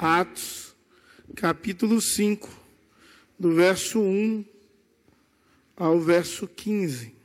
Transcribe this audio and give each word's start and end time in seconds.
Atos, 0.00 0.76
capítulo 1.34 2.00
5, 2.00 2.48
do 3.36 3.52
verso 3.52 3.98
1 3.98 4.44
ao 5.76 5.98
verso 5.98 6.46
15. 6.46 7.16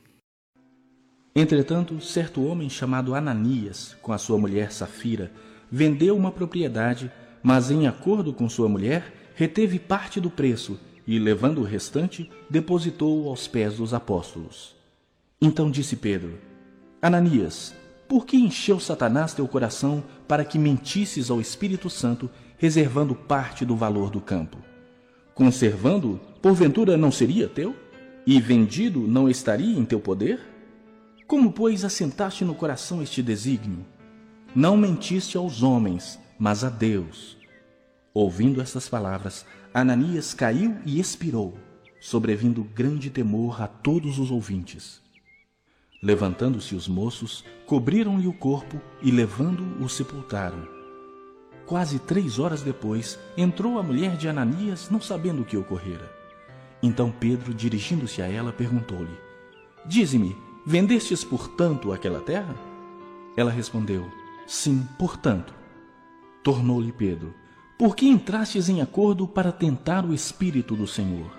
Entretanto, 1.36 2.00
certo 2.00 2.44
homem 2.44 2.68
chamado 2.68 3.14
Ananias, 3.14 3.96
com 4.02 4.12
a 4.12 4.18
sua 4.18 4.36
mulher 4.38 4.72
Safira, 4.72 5.32
vendeu 5.70 6.16
uma 6.16 6.32
propriedade, 6.32 7.12
mas 7.44 7.70
em 7.70 7.86
acordo 7.86 8.32
com 8.32 8.48
sua 8.48 8.68
mulher, 8.68 9.30
reteve 9.36 9.78
parte 9.78 10.20
do 10.20 10.28
preço 10.28 10.76
e, 11.06 11.16
levando 11.16 11.60
o 11.60 11.64
restante, 11.64 12.28
depositou-o 12.50 13.28
aos 13.28 13.46
pés 13.46 13.76
dos 13.76 13.94
apóstolos. 13.94 14.74
Então 15.40 15.70
disse 15.70 15.94
Pedro: 15.94 16.40
Ananias, 17.00 17.72
por 18.08 18.26
que 18.26 18.36
encheu 18.36 18.78
Satanás 18.78 19.32
teu 19.32 19.46
coração 19.48 20.02
para 20.28 20.44
que 20.44 20.58
mentisses 20.58 21.30
ao 21.30 21.40
Espírito 21.40 21.88
Santo, 21.88 22.30
reservando 22.64 23.14
parte 23.14 23.62
do 23.62 23.76
valor 23.76 24.08
do 24.08 24.22
campo? 24.22 24.56
Conservando-o, 25.34 26.18
porventura 26.40 26.96
não 26.96 27.12
seria 27.12 27.46
teu? 27.46 27.76
E 28.26 28.40
vendido 28.40 29.00
não 29.00 29.28
estaria 29.28 29.78
em 29.78 29.84
teu 29.84 30.00
poder? 30.00 30.40
Como, 31.26 31.52
pois, 31.52 31.84
assentaste 31.84 32.42
no 32.42 32.54
coração 32.54 33.02
este 33.02 33.22
desígnio? 33.22 33.84
Não 34.54 34.78
mentiste 34.78 35.36
aos 35.36 35.62
homens, 35.62 36.18
mas 36.38 36.64
a 36.64 36.70
Deus. 36.70 37.36
Ouvindo 38.14 38.62
estas 38.62 38.88
palavras, 38.88 39.44
Ananias 39.74 40.32
caiu 40.32 40.74
e 40.86 40.98
expirou, 40.98 41.58
sobrevindo 42.00 42.64
grande 42.64 43.10
temor 43.10 43.60
a 43.60 43.66
todos 43.66 44.18
os 44.18 44.30
ouvintes. 44.30 45.02
Levantando-se 46.02 46.74
os 46.74 46.88
moços, 46.88 47.44
cobriram-lhe 47.66 48.26
o 48.26 48.32
corpo 48.32 48.80
e, 49.02 49.10
levando-o, 49.10 49.86
sepultaram. 49.86 50.83
Quase 51.66 51.98
três 51.98 52.38
horas 52.38 52.62
depois, 52.62 53.18
entrou 53.36 53.78
a 53.78 53.82
mulher 53.82 54.16
de 54.16 54.28
Ananias, 54.28 54.90
não 54.90 55.00
sabendo 55.00 55.42
o 55.42 55.44
que 55.44 55.56
ocorrera. 55.56 56.12
Então 56.82 57.10
Pedro, 57.10 57.54
dirigindo-se 57.54 58.20
a 58.20 58.26
ela, 58.26 58.52
perguntou-lhe: 58.52 59.18
Dize-me, 59.86 60.36
vendestes 60.66 61.24
por 61.24 61.48
tanto 61.48 61.92
aquela 61.92 62.20
terra? 62.20 62.54
Ela 63.36 63.50
respondeu: 63.50 64.06
Sim, 64.46 64.86
portanto. 64.98 65.54
Tornou-lhe 66.42 66.92
Pedro: 66.92 67.34
por 67.76 67.96
que 67.96 68.06
entrastes 68.06 68.68
em 68.68 68.80
acordo 68.80 69.26
para 69.26 69.50
tentar 69.50 70.04
o 70.04 70.14
Espírito 70.14 70.76
do 70.76 70.86
Senhor? 70.86 71.30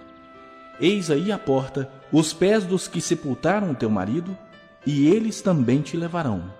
Eis 0.81 1.09
aí 1.09 1.31
a 1.31 1.37
porta, 1.37 1.89
os 2.11 2.33
pés 2.33 2.65
dos 2.65 2.89
que 2.89 2.99
sepultaram 2.99 3.71
o 3.71 3.75
teu 3.75 3.89
marido, 3.89 4.37
e 4.85 5.07
eles 5.07 5.41
também 5.41 5.81
te 5.81 5.95
levarão. 5.95 6.51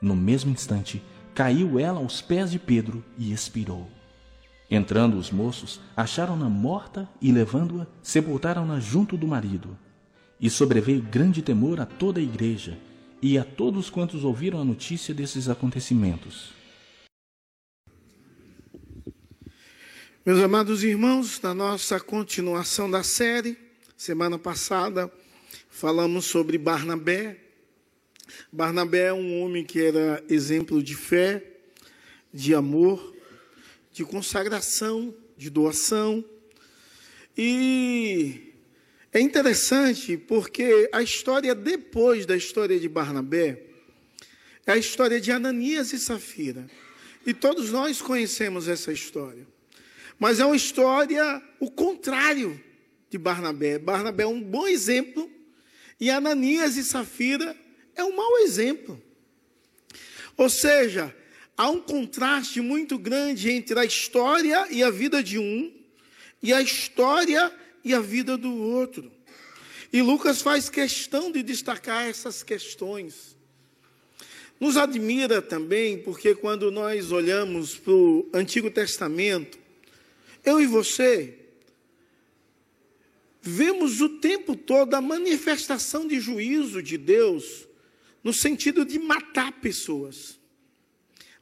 No 0.00 0.14
mesmo 0.14 0.50
instante, 0.50 1.02
caiu 1.38 1.78
ela 1.78 2.00
aos 2.00 2.20
pés 2.20 2.50
de 2.50 2.58
Pedro 2.58 3.04
e 3.16 3.32
expirou. 3.32 3.88
Entrando 4.68 5.16
os 5.16 5.30
moços, 5.30 5.80
acharam-na 5.96 6.48
morta 6.48 7.08
e, 7.22 7.30
levando-a, 7.30 7.86
sepultaram-na 8.02 8.80
junto 8.80 9.16
do 9.16 9.24
marido. 9.24 9.78
E 10.40 10.50
sobreveio 10.50 11.00
grande 11.00 11.40
temor 11.40 11.78
a 11.78 11.86
toda 11.86 12.18
a 12.18 12.22
igreja 12.22 12.76
e 13.22 13.38
a 13.38 13.44
todos 13.44 13.88
quantos 13.88 14.24
ouviram 14.24 14.60
a 14.60 14.64
notícia 14.64 15.14
desses 15.14 15.48
acontecimentos. 15.48 16.52
Meus 20.26 20.40
amados 20.40 20.82
irmãos, 20.82 21.40
na 21.40 21.54
nossa 21.54 22.00
continuação 22.00 22.90
da 22.90 23.04
série, 23.04 23.56
semana 23.96 24.40
passada 24.40 25.08
falamos 25.70 26.24
sobre 26.24 26.58
Barnabé. 26.58 27.47
Barnabé 28.52 29.06
é 29.06 29.12
um 29.12 29.42
homem 29.42 29.64
que 29.64 29.80
era 29.80 30.22
exemplo 30.28 30.82
de 30.82 30.94
fé, 30.94 31.42
de 32.32 32.54
amor, 32.54 33.14
de 33.92 34.04
consagração, 34.04 35.14
de 35.36 35.50
doação. 35.50 36.24
E 37.36 38.54
é 39.12 39.20
interessante 39.20 40.16
porque 40.16 40.88
a 40.92 41.02
história 41.02 41.54
depois 41.54 42.26
da 42.26 42.36
história 42.36 42.78
de 42.78 42.88
Barnabé 42.88 43.62
é 44.66 44.72
a 44.72 44.76
história 44.76 45.20
de 45.20 45.30
Ananias 45.30 45.92
e 45.92 45.98
Safira. 45.98 46.68
E 47.24 47.32
todos 47.32 47.70
nós 47.70 48.02
conhecemos 48.02 48.68
essa 48.68 48.92
história. 48.92 49.46
Mas 50.18 50.40
é 50.40 50.44
uma 50.44 50.56
história 50.56 51.42
o 51.60 51.70
contrário 51.70 52.60
de 53.08 53.16
Barnabé. 53.16 53.78
Barnabé 53.78 54.24
é 54.24 54.26
um 54.26 54.42
bom 54.42 54.66
exemplo 54.66 55.30
e 56.00 56.10
Ananias 56.10 56.76
e 56.76 56.84
Safira 56.84 57.56
é 57.98 58.04
um 58.04 58.14
mau 58.14 58.38
exemplo. 58.38 59.02
Ou 60.36 60.48
seja, 60.48 61.14
há 61.56 61.68
um 61.68 61.80
contraste 61.80 62.60
muito 62.60 62.96
grande 62.96 63.50
entre 63.50 63.78
a 63.78 63.84
história 63.84 64.68
e 64.70 64.82
a 64.82 64.90
vida 64.90 65.22
de 65.22 65.38
um 65.38 65.72
e 66.40 66.52
a 66.52 66.62
história 66.62 67.52
e 67.84 67.92
a 67.92 68.00
vida 68.00 68.38
do 68.38 68.54
outro. 68.54 69.10
E 69.92 70.00
Lucas 70.00 70.40
faz 70.40 70.70
questão 70.70 71.32
de 71.32 71.42
destacar 71.42 72.06
essas 72.06 72.42
questões. 72.44 73.36
Nos 74.60 74.76
admira 74.76 75.42
também, 75.42 75.98
porque 75.98 76.34
quando 76.34 76.70
nós 76.70 77.10
olhamos 77.10 77.76
para 77.76 77.92
o 77.92 78.28
Antigo 78.32 78.70
Testamento, 78.70 79.58
eu 80.44 80.60
e 80.60 80.66
você 80.66 81.36
vemos 83.40 84.00
o 84.00 84.08
tempo 84.08 84.54
todo 84.54 84.94
a 84.94 85.00
manifestação 85.00 86.06
de 86.06 86.20
juízo 86.20 86.82
de 86.82 86.98
Deus 86.98 87.67
no 88.28 88.34
sentido 88.34 88.84
de 88.84 88.98
matar 88.98 89.52
pessoas. 89.52 90.38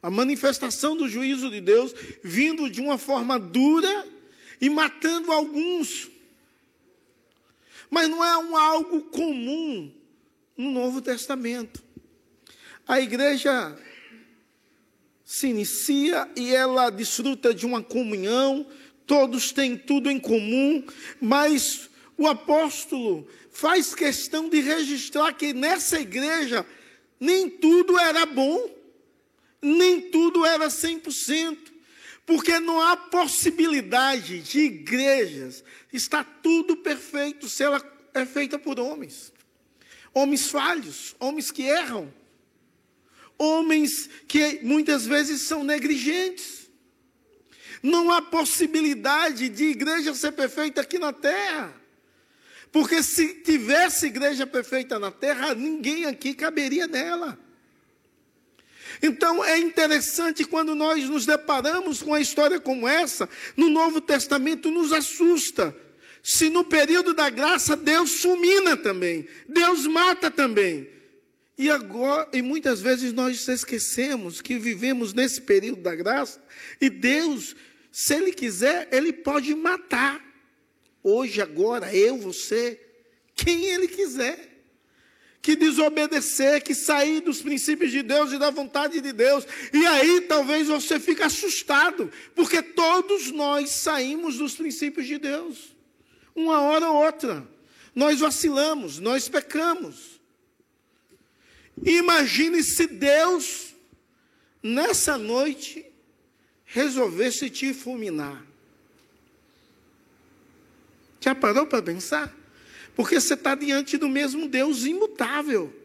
A 0.01 0.09
manifestação 0.09 0.95
do 0.95 1.09
juízo 1.09 1.49
de 1.49 1.59
Deus 1.59 1.93
vindo 2.23 2.69
de 2.69 2.79
uma 2.79 2.97
forma 2.97 3.37
dura 3.37 4.07
e 4.61 4.69
matando 4.69 5.29
alguns. 5.33 6.09
Mas 7.89 8.07
não 8.07 8.23
é 8.23 8.37
um 8.37 8.55
algo 8.55 9.01
comum 9.01 9.93
no 10.55 10.71
Novo 10.71 11.01
Testamento. 11.01 11.83
A 12.87 13.01
igreja 13.01 13.77
se 15.25 15.47
inicia 15.47 16.25
e 16.37 16.55
ela 16.55 16.89
desfruta 16.89 17.53
de 17.53 17.65
uma 17.65 17.83
comunhão, 17.83 18.65
todos 19.05 19.51
têm 19.51 19.77
tudo 19.77 20.09
em 20.09 20.17
comum, 20.21 20.85
mas 21.19 21.89
o 22.17 22.25
apóstolo 22.27 23.27
faz 23.51 23.93
questão 23.93 24.47
de 24.47 24.61
registrar 24.61 25.33
que 25.33 25.53
nessa 25.53 25.99
igreja 25.99 26.65
nem 27.19 27.49
tudo 27.49 27.97
era 27.97 28.25
bom, 28.25 28.69
nem 29.61 30.09
tudo 30.09 30.45
era 30.45 30.67
100%, 30.67 31.57
porque 32.25 32.59
não 32.59 32.81
há 32.81 32.97
possibilidade 32.97 34.41
de 34.41 34.59
igrejas 34.59 35.63
está 35.91 36.23
tudo 36.23 36.77
perfeito 36.77 37.49
se 37.49 37.63
ela 37.63 37.81
é 38.13 38.25
feita 38.25 38.57
por 38.57 38.79
homens. 38.79 39.33
Homens 40.13 40.49
falhos, 40.49 41.15
homens 41.19 41.51
que 41.51 41.63
erram, 41.63 42.11
homens 43.37 44.09
que 44.27 44.59
muitas 44.63 45.05
vezes 45.05 45.41
são 45.41 45.63
negligentes. 45.63 46.67
Não 47.83 48.11
há 48.11 48.21
possibilidade 48.21 49.49
de 49.49 49.65
igreja 49.65 50.13
ser 50.13 50.31
perfeita 50.31 50.81
aqui 50.81 50.97
na 50.97 51.13
terra. 51.13 51.73
Porque 52.77 53.01
se 53.01 53.33
tivesse 53.33 54.05
igreja 54.05 54.45
perfeita 54.45 54.99
na 54.99 55.09
terra, 55.09 55.55
ninguém 55.55 56.05
aqui 56.05 56.35
caberia 56.35 56.85
nela. 56.85 57.35
Então 59.01 59.43
é 59.43 59.57
interessante 59.57 60.45
quando 60.45 60.75
nós 60.75 61.03
nos 61.09 61.25
deparamos 61.25 62.03
com 62.03 62.11
uma 62.11 62.21
história 62.21 62.59
como 62.59 62.87
essa, 62.87 63.27
no 63.55 63.67
Novo 63.67 63.99
Testamento 63.99 64.69
nos 64.69 64.93
assusta. 64.93 65.75
Se 66.21 66.51
no 66.51 66.63
período 66.63 67.15
da 67.15 67.31
graça 67.31 67.75
Deus 67.75 68.21
fulmina 68.21 68.77
também, 68.77 69.27
Deus 69.49 69.87
mata 69.87 70.29
também. 70.29 70.87
E 71.57 71.71
agora, 71.71 72.29
e 72.31 72.43
muitas 72.43 72.79
vezes 72.79 73.11
nós 73.11 73.47
esquecemos 73.47 74.39
que 74.39 74.59
vivemos 74.59 75.15
nesse 75.15 75.41
período 75.41 75.81
da 75.81 75.95
graça 75.95 76.39
e 76.79 76.91
Deus 76.91 77.55
se 77.91 78.13
ele 78.13 78.31
quiser, 78.31 78.87
ele 78.91 79.11
pode 79.11 79.55
matar. 79.55 80.26
Hoje, 81.03 81.41
agora, 81.41 81.95
eu, 81.95 82.17
você, 82.17 82.79
quem 83.35 83.65
ele 83.65 83.87
quiser. 83.87 84.55
Que 85.41 85.55
desobedecer, 85.55 86.61
que 86.61 86.75
sair 86.75 87.21
dos 87.21 87.41
princípios 87.41 87.91
de 87.91 88.01
Deus 88.01 88.33
e 88.33 88.37
da 88.37 88.49
vontade 88.49 88.99
de 88.99 89.13
Deus. 89.13 89.45
E 89.71 89.85
aí 89.85 90.21
talvez 90.21 90.67
você 90.67 90.99
fique 90.99 91.23
assustado, 91.23 92.11
porque 92.35 92.61
todos 92.61 93.31
nós 93.31 93.69
saímos 93.69 94.37
dos 94.37 94.55
princípios 94.55 95.07
de 95.07 95.17
Deus. 95.17 95.75
Uma 96.35 96.61
hora 96.61 96.89
ou 96.89 97.05
outra. 97.05 97.47
Nós 97.95 98.19
vacilamos, 98.19 98.99
nós 98.99 99.29
pecamos. 99.29 100.19
Imagine 101.85 102.63
se 102.63 102.87
Deus, 102.87 103.75
nessa 104.61 105.17
noite, 105.17 105.85
resolvesse 106.65 107.49
te 107.49 107.73
fulminar. 107.73 108.46
Já 111.27 111.35
parou 111.35 111.67
para 111.67 111.81
pensar? 111.81 112.33
Porque 112.95 113.19
você 113.19 113.33
está 113.33 113.53
diante 113.53 113.97
do 113.97 114.07
mesmo 114.07 114.47
Deus 114.47 114.85
imutável, 114.85 115.75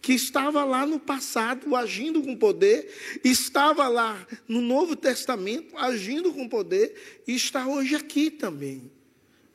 que 0.00 0.14
estava 0.14 0.64
lá 0.64 0.86
no 0.86 0.98
passado 0.98 1.76
agindo 1.76 2.22
com 2.22 2.34
poder, 2.34 3.20
estava 3.22 3.86
lá 3.86 4.26
no 4.48 4.62
Novo 4.62 4.96
Testamento 4.96 5.76
agindo 5.76 6.32
com 6.32 6.48
poder 6.48 7.20
e 7.26 7.34
está 7.34 7.66
hoje 7.66 7.96
aqui 7.96 8.30
também, 8.30 8.90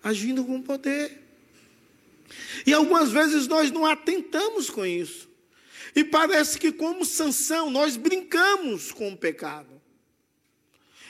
agindo 0.03 0.45
com 0.45 0.61
poder. 0.61 1.19
E 2.63 2.71
algumas 2.71 3.11
vezes 3.11 3.47
nós 3.47 3.71
não 3.71 3.87
atentamos 3.87 4.69
com 4.69 4.85
isso. 4.85 5.27
E 5.95 6.03
parece 6.03 6.59
que, 6.59 6.71
como 6.71 7.03
sanção, 7.03 7.71
nós 7.71 7.97
brincamos 7.97 8.91
com 8.91 9.11
o 9.11 9.17
pecado. 9.17 9.81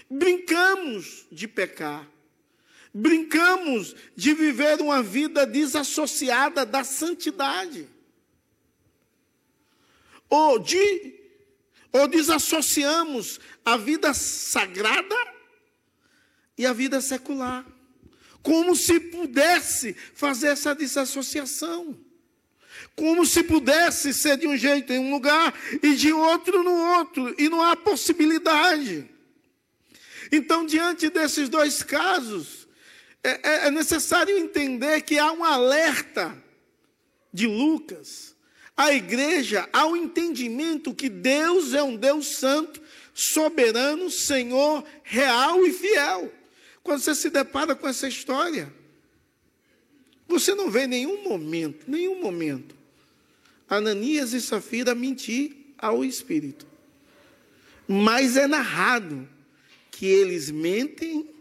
Brincamos 0.10 1.26
de 1.30 1.46
pecar. 1.46 2.13
Brincamos 2.94 3.96
de 4.16 4.34
viver 4.36 4.80
uma 4.80 5.02
vida 5.02 5.48
desassociada 5.48 6.64
da 6.64 6.84
santidade. 6.84 7.88
Ou, 10.30 10.60
de, 10.60 11.16
ou 11.92 12.08
desassociamos 12.08 13.40
a 13.66 13.78
vida 13.78 14.14
sagrada 14.14 15.16
e 16.56 16.66
a 16.68 16.74
vida 16.74 17.02
secular. 17.02 17.66
Como 18.44 18.76
se 18.76 19.00
pudesse 19.00 19.96
fazer 20.14 20.48
essa 20.48 20.76
desassociação. 20.76 21.98
Como 22.96 23.26
se 23.26 23.44
pudesse 23.44 24.14
ser 24.14 24.38
de 24.38 24.46
um 24.46 24.56
jeito 24.56 24.94
em 24.94 25.00
um 25.00 25.12
lugar 25.12 25.52
e 25.82 25.96
de 25.96 26.14
outro 26.14 26.62
no 26.62 26.76
outro. 26.98 27.34
E 27.40 27.50
não 27.50 27.64
há 27.64 27.76
possibilidade. 27.76 29.10
Então, 30.32 30.66
diante 30.66 31.10
desses 31.10 31.50
dois 31.50 31.82
casos, 31.82 32.63
é, 33.24 33.30
é, 33.32 33.68
é 33.68 33.72
necessário 33.72 34.38
entender 34.38 35.02
que 35.02 35.18
há 35.18 35.32
um 35.32 35.44
alerta 35.44 36.36
de 37.32 37.48
Lucas 37.48 38.36
à 38.76 38.94
igreja 38.94 39.68
ao 39.72 39.96
entendimento 39.96 40.94
que 40.94 41.08
Deus 41.08 41.74
é 41.74 41.82
um 41.82 41.96
Deus 41.96 42.28
santo, 42.36 42.82
soberano, 43.14 44.10
Senhor, 44.10 44.84
real 45.04 45.66
e 45.66 45.72
fiel. 45.72 46.32
Quando 46.84 47.00
você 47.00 47.16
se 47.16 47.30
depara 47.30 47.76
com 47.76 47.88
essa 47.88 48.08
história, 48.08 48.72
você 50.28 50.54
não 50.54 50.70
vê 50.70 50.86
nenhum 50.86 51.24
momento, 51.24 51.90
nenhum 51.90 52.20
momento, 52.20 52.76
Ananias 53.70 54.34
e 54.34 54.42
Safira 54.42 54.94
mentir 54.94 55.56
ao 55.78 56.04
Espírito. 56.04 56.68
Mas 57.88 58.36
é 58.36 58.48
narrado 58.48 59.28
que 59.92 60.06
eles 60.06 60.50
mentem 60.50 61.33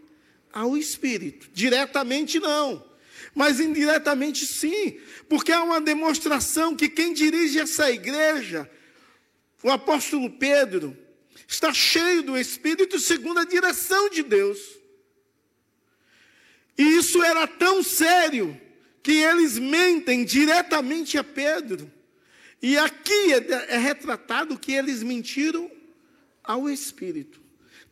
ao 0.53 0.77
Espírito. 0.77 1.49
Diretamente 1.51 2.39
não, 2.39 2.85
mas 3.33 3.59
indiretamente 3.59 4.45
sim, 4.45 4.99
porque 5.27 5.51
há 5.51 5.63
uma 5.63 5.81
demonstração 5.81 6.75
que 6.75 6.87
quem 6.87 7.13
dirige 7.13 7.59
essa 7.59 7.91
igreja, 7.91 8.69
o 9.63 9.71
apóstolo 9.71 10.29
Pedro, 10.29 10.95
está 11.47 11.73
cheio 11.73 12.21
do 12.21 12.37
Espírito 12.37 12.99
segundo 12.99 13.39
a 13.39 13.45
direção 13.45 14.09
de 14.09 14.21
Deus. 14.21 14.59
E 16.77 16.83
isso 16.97 17.21
era 17.23 17.47
tão 17.47 17.83
sério 17.83 18.59
que 19.01 19.11
eles 19.11 19.59
mentem 19.59 20.23
diretamente 20.23 21.17
a 21.17 21.23
Pedro. 21.23 21.91
E 22.61 22.77
aqui 22.77 23.33
é, 23.33 23.75
é 23.75 23.77
retratado 23.77 24.57
que 24.57 24.71
eles 24.71 25.03
mentiram 25.03 25.69
ao 26.43 26.69
Espírito. 26.69 27.42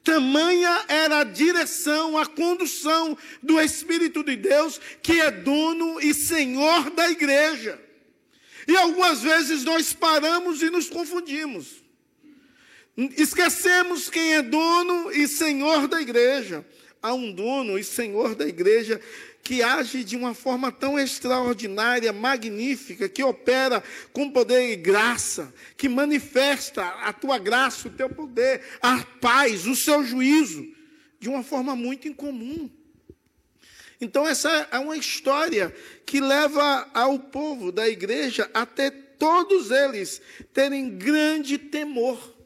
Tamanha 0.03 0.85
era 0.87 1.19
a 1.19 1.23
direção, 1.23 2.17
a 2.17 2.25
condução 2.25 3.17
do 3.41 3.59
Espírito 3.59 4.23
de 4.23 4.35
Deus, 4.35 4.79
que 5.01 5.19
é 5.19 5.29
dono 5.29 5.99
e 6.01 6.13
senhor 6.13 6.89
da 6.91 7.09
igreja. 7.09 7.79
E 8.67 8.75
algumas 8.75 9.21
vezes 9.21 9.63
nós 9.63 9.93
paramos 9.93 10.61
e 10.61 10.69
nos 10.69 10.89
confundimos. 10.89 11.83
Esquecemos 13.17 14.09
quem 14.09 14.35
é 14.35 14.41
dono 14.41 15.11
e 15.11 15.27
senhor 15.27 15.87
da 15.87 16.01
igreja 16.01 16.65
há 17.01 17.13
um 17.13 17.31
dono 17.31 17.77
e 17.77 17.83
senhor 17.83 18.35
da 18.35 18.47
igreja 18.47 19.01
que 19.43 19.63
age 19.63 20.03
de 20.03 20.15
uma 20.15 20.33
forma 20.33 20.71
tão 20.71 20.99
extraordinária, 20.99 22.13
magnífica, 22.13 23.09
que 23.09 23.23
opera 23.23 23.83
com 24.13 24.29
poder 24.29 24.71
e 24.71 24.75
graça, 24.75 25.53
que 25.75 25.89
manifesta 25.89 26.85
a 26.85 27.11
tua 27.11 27.37
graça, 27.37 27.87
o 27.87 27.91
teu 27.91 28.09
poder, 28.09 28.61
a 28.81 29.03
paz, 29.19 29.65
o 29.65 29.75
seu 29.75 30.03
juízo, 30.03 30.67
de 31.19 31.29
uma 31.29 31.43
forma 31.43 31.75
muito 31.75 32.07
incomum. 32.07 32.69
Então, 33.99 34.27
essa 34.27 34.67
é 34.71 34.79
uma 34.79 34.97
história 34.97 35.73
que 36.05 36.19
leva 36.19 36.89
ao 36.93 37.19
povo 37.19 37.71
da 37.71 37.87
igreja 37.87 38.49
até 38.53 38.89
todos 38.89 39.69
eles 39.69 40.19
terem 40.51 40.97
grande 40.97 41.59
temor 41.59 42.40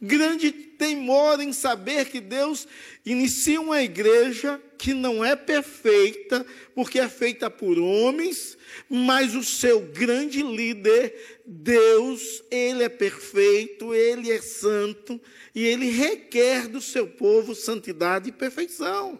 grande 0.00 0.52
temor 0.52 1.40
em 1.40 1.52
saber 1.52 2.06
que 2.06 2.20
Deus 2.20 2.66
inicia 3.04 3.60
uma 3.60 3.82
igreja 3.82 4.60
que 4.76 4.92
não 4.92 5.24
é 5.24 5.34
perfeita, 5.34 6.44
porque 6.74 6.98
é 6.98 7.08
feita 7.08 7.48
por 7.48 7.78
homens, 7.78 8.58
mas 8.88 9.34
o 9.34 9.42
seu 9.42 9.80
grande 9.80 10.42
líder, 10.42 11.40
Deus, 11.46 12.42
ele 12.50 12.82
é 12.82 12.88
perfeito, 12.88 13.94
ele 13.94 14.30
é 14.30 14.42
santo, 14.42 15.20
e 15.54 15.64
ele 15.64 15.88
requer 15.88 16.68
do 16.68 16.80
seu 16.80 17.06
povo 17.06 17.54
santidade 17.54 18.28
e 18.28 18.32
perfeição. 18.32 19.18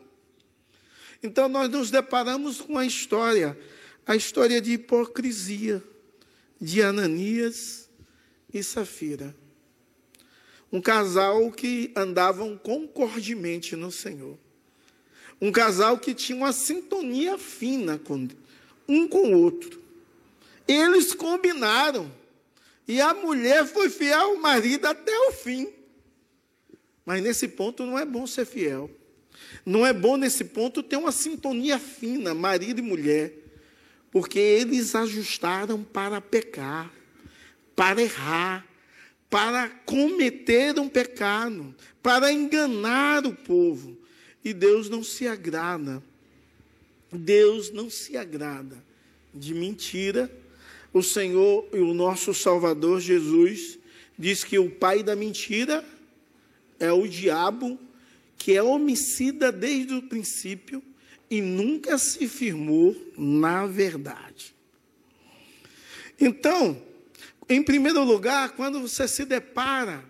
Então 1.22 1.48
nós 1.48 1.70
nos 1.70 1.90
deparamos 1.90 2.60
com 2.60 2.76
a 2.76 2.84
história, 2.84 3.58
a 4.06 4.14
história 4.14 4.60
de 4.60 4.72
hipocrisia 4.72 5.82
de 6.60 6.82
Ananias 6.82 7.88
e 8.52 8.62
Safira. 8.62 9.34
Um 10.74 10.80
casal 10.80 11.52
que 11.52 11.92
andavam 11.94 12.58
concordemente 12.58 13.76
no 13.76 13.92
Senhor. 13.92 14.36
Um 15.40 15.52
casal 15.52 15.96
que 15.98 16.12
tinha 16.12 16.36
uma 16.36 16.52
sintonia 16.52 17.38
fina 17.38 17.96
com, 17.96 18.26
um 18.88 19.06
com 19.06 19.32
o 19.32 19.40
outro. 19.40 19.80
Eles 20.66 21.14
combinaram. 21.14 22.10
E 22.88 23.00
a 23.00 23.14
mulher 23.14 23.64
foi 23.64 23.88
fiel 23.88 24.20
ao 24.20 24.36
marido 24.36 24.86
até 24.86 25.16
o 25.28 25.30
fim. 25.30 25.68
Mas 27.06 27.22
nesse 27.22 27.46
ponto 27.46 27.86
não 27.86 27.96
é 27.96 28.04
bom 28.04 28.26
ser 28.26 28.44
fiel. 28.44 28.90
Não 29.64 29.86
é 29.86 29.92
bom 29.92 30.16
nesse 30.16 30.42
ponto 30.44 30.82
ter 30.82 30.96
uma 30.96 31.12
sintonia 31.12 31.78
fina, 31.78 32.34
marido 32.34 32.80
e 32.80 32.82
mulher. 32.82 33.32
Porque 34.10 34.40
eles 34.40 34.96
ajustaram 34.96 35.84
para 35.84 36.20
pecar, 36.20 36.92
para 37.76 38.02
errar, 38.02 38.73
para 39.34 39.68
cometer 39.68 40.78
um 40.78 40.88
pecado, 40.88 41.74
para 42.00 42.32
enganar 42.32 43.26
o 43.26 43.34
povo. 43.34 43.98
E 44.44 44.54
Deus 44.54 44.88
não 44.88 45.02
se 45.02 45.26
agrada. 45.26 46.00
Deus 47.12 47.72
não 47.72 47.90
se 47.90 48.16
agrada 48.16 48.76
de 49.34 49.52
mentira. 49.52 50.30
O 50.92 51.02
Senhor 51.02 51.68
e 51.72 51.78
o 51.78 51.92
nosso 51.92 52.32
Salvador 52.32 53.00
Jesus 53.00 53.76
diz 54.16 54.44
que 54.44 54.56
o 54.56 54.70
pai 54.70 55.02
da 55.02 55.16
mentira 55.16 55.84
é 56.78 56.92
o 56.92 57.08
diabo, 57.08 57.76
que 58.38 58.52
é 58.52 58.62
homicida 58.62 59.50
desde 59.50 59.94
o 59.94 60.02
princípio 60.02 60.80
e 61.28 61.40
nunca 61.40 61.98
se 61.98 62.28
firmou 62.28 62.94
na 63.18 63.66
verdade. 63.66 64.54
Então, 66.20 66.80
em 67.48 67.62
primeiro 67.62 68.02
lugar, 68.02 68.50
quando 68.50 68.80
você 68.80 69.06
se 69.06 69.24
depara 69.24 70.04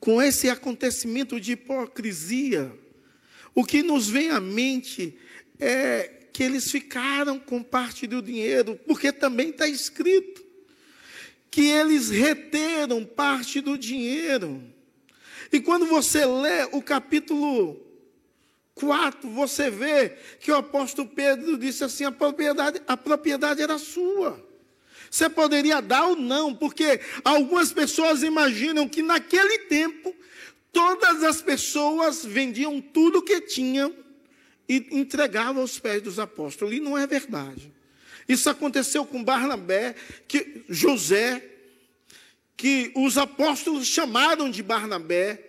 com 0.00 0.22
esse 0.22 0.48
acontecimento 0.48 1.40
de 1.40 1.52
hipocrisia, 1.52 2.72
o 3.54 3.64
que 3.64 3.82
nos 3.82 4.08
vem 4.08 4.30
à 4.30 4.40
mente 4.40 5.18
é 5.58 6.12
que 6.32 6.42
eles 6.42 6.70
ficaram 6.70 7.38
com 7.38 7.62
parte 7.62 8.06
do 8.06 8.20
dinheiro, 8.20 8.78
porque 8.86 9.10
também 9.10 9.50
está 9.50 9.66
escrito 9.66 10.44
que 11.50 11.62
eles 11.62 12.10
reteram 12.10 13.04
parte 13.04 13.60
do 13.62 13.78
dinheiro. 13.78 14.62
E 15.50 15.60
quando 15.60 15.86
você 15.86 16.26
lê 16.26 16.64
o 16.72 16.82
capítulo 16.82 17.82
4, 18.74 19.30
você 19.30 19.70
vê 19.70 20.10
que 20.38 20.52
o 20.52 20.56
apóstolo 20.56 21.08
Pedro 21.08 21.56
disse 21.56 21.82
assim: 21.82 22.04
a 22.04 22.12
propriedade, 22.12 22.82
a 22.86 22.96
propriedade 22.96 23.62
era 23.62 23.78
sua. 23.78 24.45
Você 25.10 25.28
poderia 25.28 25.80
dar 25.80 26.06
ou 26.06 26.16
não, 26.16 26.54
porque 26.54 27.00
algumas 27.24 27.72
pessoas 27.72 28.22
imaginam 28.22 28.88
que 28.88 29.02
naquele 29.02 29.60
tempo 29.60 30.14
todas 30.72 31.22
as 31.22 31.40
pessoas 31.40 32.24
vendiam 32.24 32.80
tudo 32.80 33.22
que 33.22 33.40
tinham 33.40 33.94
e 34.68 34.86
entregavam 34.90 35.62
aos 35.62 35.78
pés 35.78 36.02
dos 36.02 36.18
apóstolos. 36.18 36.74
E 36.74 36.80
não 36.80 36.98
é 36.98 37.06
verdade. 37.06 37.72
Isso 38.28 38.50
aconteceu 38.50 39.06
com 39.06 39.22
Barnabé, 39.22 39.94
que 40.26 40.64
José, 40.68 41.42
que 42.56 42.90
os 42.94 43.16
apóstolos 43.16 43.86
chamaram 43.86 44.50
de 44.50 44.62
Barnabé. 44.62 45.42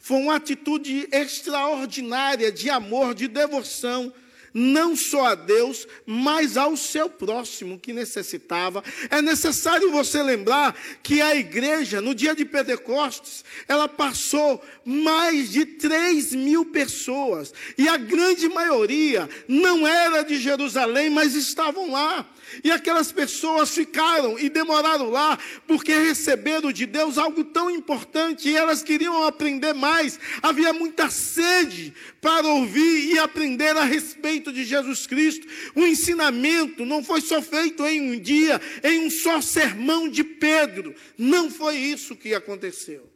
Foi 0.00 0.18
uma 0.18 0.36
atitude 0.36 1.08
extraordinária 1.12 2.50
de 2.50 2.68
amor, 2.68 3.14
de 3.14 3.28
devoção, 3.28 4.12
não 4.54 4.94
só 4.94 5.26
a 5.26 5.34
Deus, 5.34 5.86
mas 6.06 6.56
ao 6.56 6.76
seu 6.76 7.10
próximo 7.10 7.78
que 7.78 7.92
necessitava. 7.92 8.84
É 9.10 9.20
necessário 9.20 9.90
você 9.90 10.22
lembrar 10.22 10.76
que 11.02 11.20
a 11.20 11.34
igreja, 11.34 12.00
no 12.00 12.14
dia 12.14 12.36
de 12.36 12.44
Pentecostes, 12.44 13.44
ela 13.66 13.88
passou 13.88 14.64
mais 14.84 15.50
de 15.50 15.66
3 15.66 16.32
mil 16.34 16.66
pessoas, 16.66 17.52
e 17.76 17.88
a 17.88 17.96
grande 17.96 18.48
maioria 18.48 19.28
não 19.48 19.86
era 19.86 20.22
de 20.22 20.36
Jerusalém, 20.38 21.10
mas 21.10 21.34
estavam 21.34 21.90
lá. 21.90 22.24
E 22.62 22.70
aquelas 22.70 23.10
pessoas 23.10 23.70
ficaram 23.70 24.38
e 24.38 24.48
demoraram 24.48 25.10
lá 25.10 25.38
porque 25.66 25.92
receberam 25.92 26.72
de 26.72 26.86
Deus 26.86 27.18
algo 27.18 27.44
tão 27.44 27.70
importante 27.70 28.48
e 28.48 28.56
elas 28.56 28.82
queriam 28.82 29.24
aprender 29.24 29.72
mais. 29.72 30.18
Havia 30.42 30.72
muita 30.72 31.10
sede 31.10 31.92
para 32.20 32.46
ouvir 32.46 33.12
e 33.12 33.18
aprender 33.18 33.76
a 33.76 33.84
respeito 33.84 34.52
de 34.52 34.64
Jesus 34.64 35.06
Cristo. 35.06 35.46
O 35.74 35.86
ensinamento 35.86 36.84
não 36.84 37.02
foi 37.02 37.20
só 37.20 37.42
feito 37.42 37.84
em 37.84 38.12
um 38.12 38.20
dia, 38.20 38.60
em 38.82 39.06
um 39.06 39.10
só 39.10 39.40
sermão 39.40 40.08
de 40.08 40.22
Pedro. 40.22 40.94
Não 41.16 41.50
foi 41.50 41.76
isso 41.76 42.16
que 42.16 42.34
aconteceu. 42.34 43.08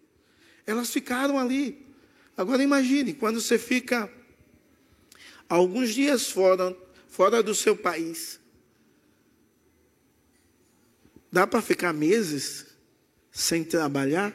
Elas 0.66 0.90
ficaram 0.90 1.38
ali. 1.38 1.86
Agora 2.36 2.62
imagine, 2.62 3.14
quando 3.14 3.40
você 3.40 3.58
fica 3.58 4.10
alguns 5.48 5.94
dias 5.94 6.30
fora, 6.30 6.76
fora 7.08 7.42
do 7.42 7.54
seu 7.54 7.76
país, 7.76 8.38
Dá 11.30 11.46
para 11.46 11.60
ficar 11.60 11.92
meses 11.92 12.66
sem 13.30 13.62
trabalhar? 13.62 14.34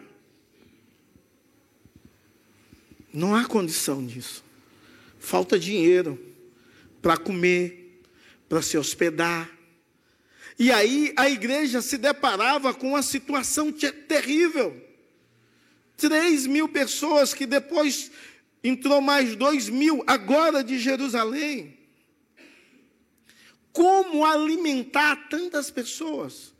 Não 3.12 3.36
há 3.36 3.46
condição 3.46 4.06
disso. 4.06 4.44
Falta 5.20 5.58
dinheiro 5.58 6.20
para 7.02 7.18
comer, 7.18 8.02
para 8.48 8.62
se 8.62 8.78
hospedar. 8.78 9.50
E 10.58 10.72
aí 10.72 11.14
a 11.18 11.30
igreja 11.30 11.82
se 11.82 11.98
deparava 11.98 12.74
com 12.74 12.90
uma 12.90 13.02
situação 13.02 13.72
terrível. 13.72 14.80
Três 15.98 16.46
mil 16.46 16.70
pessoas 16.70 17.34
que 17.34 17.46
depois 17.46 18.12
entrou 18.64 19.02
mais 19.02 19.36
dois 19.36 19.68
mil, 19.68 20.04
agora 20.08 20.64
de 20.64 20.80
Jerusalém. 20.80 21.78
Como 23.72 24.24
alimentar 24.24 25.28
tantas 25.28 25.72
pessoas? 25.72 26.53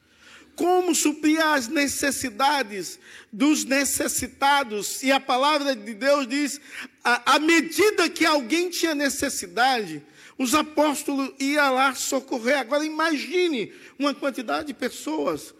Como 0.56 0.94
suprir 0.94 1.42
as 1.42 1.68
necessidades 1.68 3.00
dos 3.32 3.64
necessitados. 3.64 5.02
E 5.04 5.12
a 5.12 5.20
palavra 5.20 5.76
de 5.76 5.94
Deus 5.94 6.28
diz: 6.28 6.62
à 7.04 7.40
medida 7.40 8.10
que 8.10 8.26
alguém 8.26 8.70
tinha 8.70 8.94
necessidade, 8.94 10.04
os 10.38 10.54
apóstolos 10.54 11.32
iam 11.40 11.74
lá 11.74 11.94
socorrer. 11.96 12.60
Agora 12.60 12.86
imagine 12.86 13.74
uma 13.98 14.14
quantidade 14.14 14.68
de 14.68 14.74
pessoas. 14.74 15.54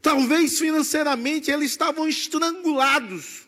Talvez 0.00 0.58
financeiramente 0.58 1.50
eles 1.50 1.70
estavam 1.70 2.08
estrangulados, 2.08 3.46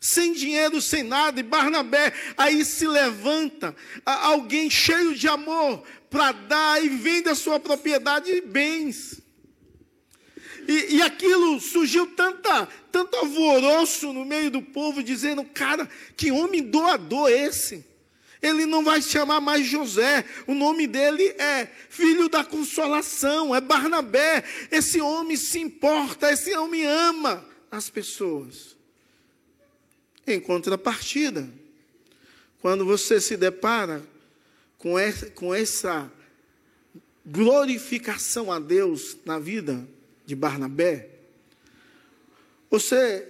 sem 0.00 0.32
dinheiro, 0.32 0.80
sem 0.80 1.02
nada. 1.02 1.40
E 1.40 1.42
Barnabé 1.42 2.12
aí 2.36 2.64
se 2.64 2.86
levanta, 2.86 3.74
alguém 4.04 4.70
cheio 4.70 5.14
de 5.14 5.28
amor, 5.28 5.82
para 6.08 6.32
dar 6.32 6.84
e 6.84 6.88
vende 6.88 7.28
a 7.28 7.34
sua 7.34 7.60
propriedade 7.60 8.30
e 8.30 8.40
bens. 8.40 9.20
E, 10.68 10.96
e 10.96 11.02
aquilo 11.02 11.60
surgiu 11.60 12.06
tanta, 12.08 12.66
tanto 12.90 13.16
alvoroço 13.16 14.12
no 14.12 14.24
meio 14.24 14.50
do 14.50 14.62
povo, 14.62 15.02
dizendo: 15.02 15.44
cara, 15.44 15.88
que 16.16 16.30
homem 16.30 16.62
doador 16.62 17.30
esse? 17.30 17.84
Ele 18.42 18.64
não 18.64 18.82
vai 18.82 19.02
se 19.02 19.10
chamar 19.10 19.40
mais 19.40 19.66
José, 19.66 20.24
o 20.46 20.54
nome 20.54 20.86
dele 20.86 21.24
é 21.38 21.68
Filho 21.90 22.28
da 22.28 22.42
Consolação, 22.42 23.54
é 23.54 23.60
Barnabé. 23.60 24.42
Esse 24.70 25.00
homem 25.00 25.36
se 25.36 25.58
importa, 25.58 26.32
esse 26.32 26.56
homem 26.56 26.86
ama 26.86 27.46
as 27.70 27.90
pessoas. 27.90 28.76
Em 30.26 30.40
contrapartida, 30.40 31.50
quando 32.62 32.84
você 32.84 33.20
se 33.20 33.36
depara 33.36 34.02
com 34.78 34.98
essa, 34.98 35.26
com 35.30 35.54
essa 35.54 36.10
glorificação 37.26 38.50
a 38.50 38.58
Deus 38.58 39.18
na 39.26 39.38
vida 39.38 39.86
de 40.30 40.36
Barnabé, 40.36 41.10
você 42.70 43.26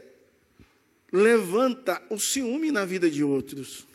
levanta 1.11 2.01
o 2.11 2.19
ciúme 2.19 2.71
na 2.71 2.85
vida 2.85 3.11
de 3.11 3.25
outros. 3.25 3.87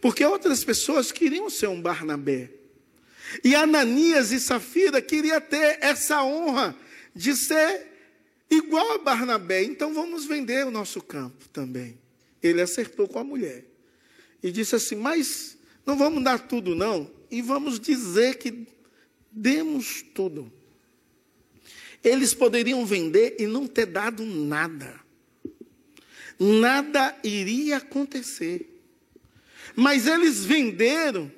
Porque 0.00 0.24
outras 0.24 0.64
pessoas 0.64 1.12
queriam 1.12 1.50
ser 1.50 1.68
um 1.68 1.80
Barnabé. 1.80 2.50
E 3.44 3.54
Ananias 3.54 4.32
e 4.32 4.40
Safira 4.40 5.02
queriam 5.02 5.38
ter 5.42 5.78
essa 5.82 6.22
honra 6.24 6.74
de 7.14 7.36
ser 7.36 7.86
igual 8.50 8.92
a 8.92 8.98
Barnabé. 8.98 9.62
Então 9.62 9.92
vamos 9.92 10.24
vender 10.24 10.64
o 10.64 10.70
nosso 10.70 11.02
campo 11.02 11.46
também. 11.50 11.98
Ele 12.42 12.62
acertou 12.62 13.06
com 13.06 13.18
a 13.18 13.24
mulher. 13.24 13.66
E 14.42 14.50
disse 14.50 14.74
assim: 14.74 14.96
Mas 14.96 15.58
não 15.84 15.98
vamos 15.98 16.24
dar 16.24 16.38
tudo, 16.48 16.74
não. 16.74 17.10
E 17.30 17.42
vamos 17.42 17.78
dizer 17.78 18.38
que 18.38 18.66
demos 19.30 20.02
tudo. 20.14 20.50
Eles 22.04 22.34
poderiam 22.34 22.84
vender 22.84 23.36
e 23.38 23.46
não 23.46 23.66
ter 23.66 23.86
dado 23.86 24.22
nada. 24.24 25.00
Nada 26.38 27.16
iria 27.24 27.78
acontecer. 27.78 28.70
Mas 29.74 30.06
eles 30.06 30.44
venderam 30.44 31.32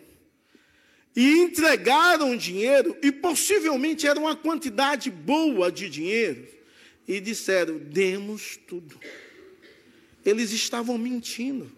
e 1.15 1.39
entregaram 1.39 2.37
dinheiro, 2.37 2.95
e 3.03 3.11
possivelmente 3.11 4.07
era 4.07 4.21
uma 4.21 4.37
quantidade 4.37 5.11
boa 5.11 5.73
de 5.73 5.89
dinheiro, 5.89 6.47
e 7.09 7.21
disseram: 7.21 7.79
demos 7.79 8.59
tudo. 8.67 9.01
Eles 10.25 10.51
estavam 10.51 10.99
mentindo. 10.99 11.73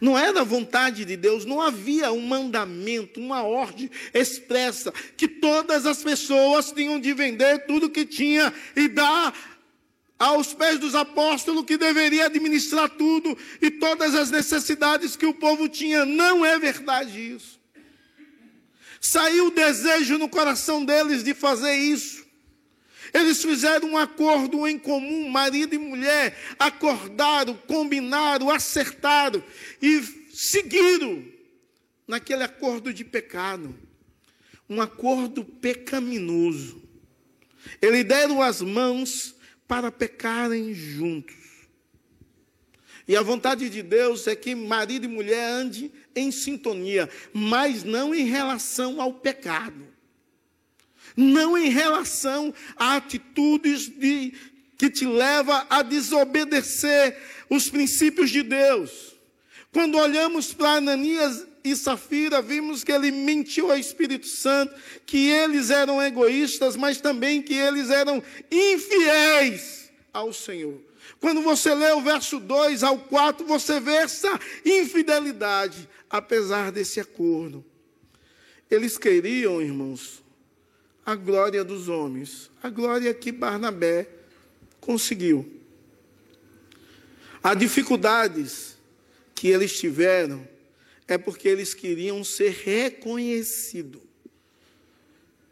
Não 0.00 0.18
era 0.18 0.44
vontade 0.44 1.04
de 1.04 1.16
Deus, 1.16 1.44
não 1.44 1.60
havia 1.60 2.12
um 2.12 2.20
mandamento, 2.20 3.20
uma 3.20 3.42
ordem 3.42 3.90
expressa 4.12 4.92
que 5.16 5.28
todas 5.28 5.86
as 5.86 6.02
pessoas 6.02 6.72
tinham 6.72 6.98
de 7.00 7.12
vender 7.12 7.66
tudo 7.66 7.90
que 7.90 8.04
tinha 8.04 8.52
e 8.74 8.88
dar 8.88 9.34
aos 10.18 10.54
pés 10.54 10.78
dos 10.78 10.94
apóstolos 10.94 11.64
que 11.64 11.76
deveria 11.76 12.26
administrar 12.26 12.88
tudo 12.88 13.36
e 13.60 13.70
todas 13.70 14.14
as 14.14 14.30
necessidades 14.30 15.14
que 15.14 15.26
o 15.26 15.34
povo 15.34 15.68
tinha. 15.68 16.04
Não 16.04 16.44
é 16.44 16.58
verdade 16.58 17.34
isso. 17.34 17.60
Saiu 19.00 19.48
o 19.48 19.50
desejo 19.50 20.18
no 20.18 20.28
coração 20.28 20.84
deles 20.84 21.22
de 21.22 21.34
fazer 21.34 21.74
isso. 21.74 22.25
Eles 23.16 23.42
fizeram 23.42 23.92
um 23.92 23.96
acordo 23.96 24.68
em 24.68 24.78
comum, 24.78 25.30
marido 25.30 25.74
e 25.74 25.78
mulher, 25.78 26.36
acordaram, 26.58 27.56
combinaram, 27.66 28.50
acertaram 28.50 29.42
e 29.80 30.02
seguiram 30.34 31.24
naquele 32.06 32.42
acordo 32.42 32.92
de 32.92 33.02
pecado, 33.06 33.74
um 34.68 34.82
acordo 34.82 35.42
pecaminoso. 35.42 36.82
Eles 37.80 38.04
deram 38.04 38.42
as 38.42 38.60
mãos 38.60 39.34
para 39.66 39.90
pecarem 39.90 40.74
juntos. 40.74 41.34
E 43.08 43.16
a 43.16 43.22
vontade 43.22 43.70
de 43.70 43.82
Deus 43.82 44.26
é 44.26 44.36
que 44.36 44.54
marido 44.54 45.06
e 45.06 45.08
mulher 45.08 45.52
andem 45.52 45.90
em 46.14 46.30
sintonia, 46.30 47.08
mas 47.32 47.82
não 47.82 48.14
em 48.14 48.26
relação 48.26 49.00
ao 49.00 49.14
pecado 49.14 49.95
não 51.16 51.56
em 51.56 51.70
relação 51.70 52.52
a 52.76 52.96
atitudes 52.96 53.88
de, 53.88 54.34
que 54.76 54.90
te 54.90 55.06
leva 55.06 55.66
a 55.70 55.82
desobedecer 55.82 57.16
os 57.48 57.70
princípios 57.70 58.30
de 58.30 58.42
Deus. 58.42 59.16
Quando 59.72 59.98
olhamos 59.98 60.52
para 60.52 60.76
Ananias 60.76 61.46
e 61.64 61.74
Safira, 61.74 62.40
vimos 62.40 62.84
que 62.84 62.92
ele 62.92 63.10
mentiu 63.10 63.70
ao 63.70 63.78
Espírito 63.78 64.26
Santo, 64.26 64.74
que 65.04 65.28
eles 65.28 65.70
eram 65.70 66.02
egoístas, 66.02 66.76
mas 66.76 67.00
também 67.00 67.42
que 67.42 67.54
eles 67.54 67.90
eram 67.90 68.22
infiéis 68.50 69.90
ao 70.12 70.32
Senhor. 70.32 70.80
Quando 71.20 71.42
você 71.42 71.74
lê 71.74 71.90
o 71.92 72.00
verso 72.00 72.38
2 72.38 72.82
ao 72.82 72.98
4, 72.98 73.46
você 73.46 73.80
vê 73.80 73.96
essa 73.96 74.38
infidelidade, 74.64 75.88
apesar 76.08 76.70
desse 76.70 77.00
acordo. 77.00 77.64
Eles 78.70 78.98
queriam, 78.98 79.62
irmãos, 79.62 80.22
a 81.06 81.14
glória 81.14 81.62
dos 81.62 81.88
homens, 81.88 82.50
a 82.60 82.68
glória 82.68 83.14
que 83.14 83.30
Barnabé 83.30 84.08
conseguiu. 84.80 85.48
As 87.40 87.56
dificuldades 87.56 88.76
que 89.32 89.46
eles 89.46 89.78
tiveram 89.78 90.46
é 91.06 91.16
porque 91.16 91.46
eles 91.46 91.72
queriam 91.74 92.24
ser 92.24 92.50
reconhecidos 92.50 94.02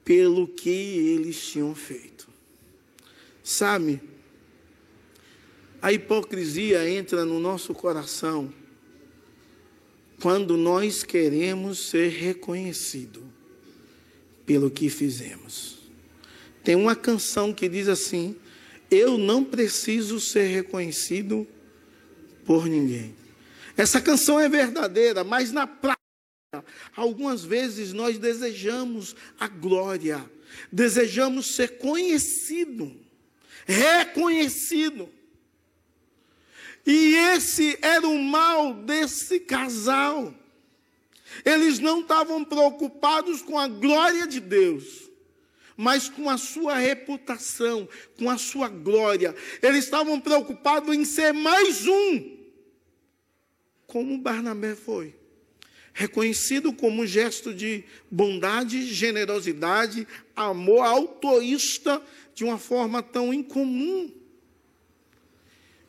pelo 0.04 0.48
que 0.48 0.68
eles 0.68 1.40
tinham 1.40 1.72
feito. 1.72 2.28
Sabe, 3.40 4.02
a 5.80 5.92
hipocrisia 5.92 6.90
entra 6.90 7.24
no 7.24 7.38
nosso 7.38 7.72
coração 7.72 8.52
quando 10.20 10.56
nós 10.56 11.04
queremos 11.04 11.78
ser 11.78 12.08
reconhecido 12.08 13.33
pelo 14.46 14.70
que 14.70 14.88
fizemos. 14.88 15.78
Tem 16.62 16.74
uma 16.74 16.96
canção 16.96 17.52
que 17.52 17.68
diz 17.68 17.88
assim: 17.88 18.36
Eu 18.90 19.18
não 19.18 19.44
preciso 19.44 20.20
ser 20.20 20.46
reconhecido 20.46 21.46
por 22.44 22.66
ninguém. 22.66 23.14
Essa 23.76 24.00
canção 24.00 24.38
é 24.38 24.48
verdadeira, 24.48 25.24
mas 25.24 25.50
na 25.50 25.66
prática, 25.66 25.98
algumas 26.94 27.44
vezes 27.44 27.92
nós 27.92 28.18
desejamos 28.18 29.16
a 29.38 29.48
glória, 29.48 30.24
desejamos 30.70 31.54
ser 31.54 31.78
conhecido, 31.78 32.94
reconhecido. 33.66 35.08
E 36.86 37.14
esse 37.34 37.78
era 37.80 38.06
o 38.06 38.22
mal 38.22 38.74
desse 38.74 39.40
casal. 39.40 40.34
Eles 41.44 41.78
não 41.78 42.00
estavam 42.00 42.44
preocupados 42.44 43.40
com 43.42 43.58
a 43.58 43.66
glória 43.66 44.26
de 44.26 44.40
Deus, 44.40 45.10
mas 45.76 46.08
com 46.08 46.28
a 46.28 46.36
sua 46.36 46.76
reputação, 46.76 47.88
com 48.18 48.28
a 48.28 48.38
sua 48.38 48.68
glória. 48.68 49.34
Eles 49.62 49.84
estavam 49.84 50.20
preocupados 50.20 50.94
em 50.94 51.04
ser 51.04 51.32
mais 51.32 51.86
um, 51.86 52.36
como 53.86 54.18
Barnabé 54.18 54.74
foi. 54.74 55.14
Reconhecido 55.92 56.72
como 56.72 57.02
um 57.02 57.06
gesto 57.06 57.54
de 57.54 57.84
bondade, 58.10 58.92
generosidade, 58.92 60.08
amor 60.34 60.84
altruísta 60.84 62.02
de 62.34 62.42
uma 62.42 62.58
forma 62.58 63.00
tão 63.00 63.32
incomum. 63.32 64.10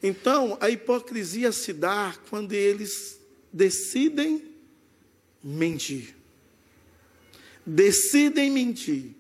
Então, 0.04 0.56
a 0.62 0.70
hipocrisia 0.70 1.52
se 1.52 1.74
dá 1.74 2.16
quando 2.30 2.54
eles 2.54 3.20
decidem 3.52 4.55
mentir. 5.46 6.16
Decidem 7.64 8.50
mentir. 8.50 9.12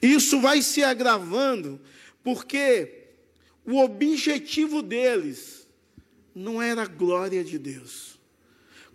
Isso 0.00 0.40
vai 0.40 0.62
se 0.62 0.82
agravando 0.82 1.78
porque 2.24 3.08
o 3.66 3.78
objetivo 3.78 4.80
deles 4.80 5.68
não 6.34 6.62
era 6.62 6.82
a 6.82 6.86
glória 6.86 7.44
de 7.44 7.58
Deus. 7.58 8.18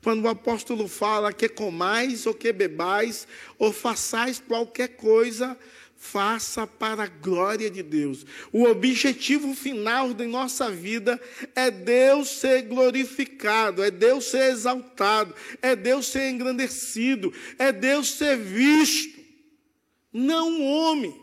Quando 0.03 0.23
o 0.23 0.27
apóstolo 0.27 0.87
fala 0.87 1.31
que 1.31 1.47
comais 1.47 2.25
ou 2.25 2.33
que 2.33 2.51
bebais 2.51 3.27
ou 3.59 3.71
façais 3.71 4.39
qualquer 4.39 4.89
coisa, 4.89 5.57
faça 5.97 6.67
para 6.67 7.03
a 7.03 7.07
glória 7.07 7.69
de 7.69 7.81
Deus. 7.81 8.25
O 8.51 8.63
objetivo 8.65 9.53
final 9.55 10.13
de 10.13 10.25
nossa 10.25 10.69
vida 10.69 11.19
é 11.55 11.71
Deus 11.71 12.29
ser 12.29 12.61
glorificado, 12.61 13.83
é 13.83 13.89
Deus 13.89 14.25
ser 14.25 14.51
exaltado, 14.51 15.33
é 15.61 15.75
Deus 15.75 16.07
ser 16.07 16.29
engrandecido, 16.29 17.33
é 17.57 17.71
Deus 17.71 18.11
ser 18.11 18.37
visto. 18.37 19.19
Não 20.13 20.61
o 20.61 20.63
homem. 20.63 21.21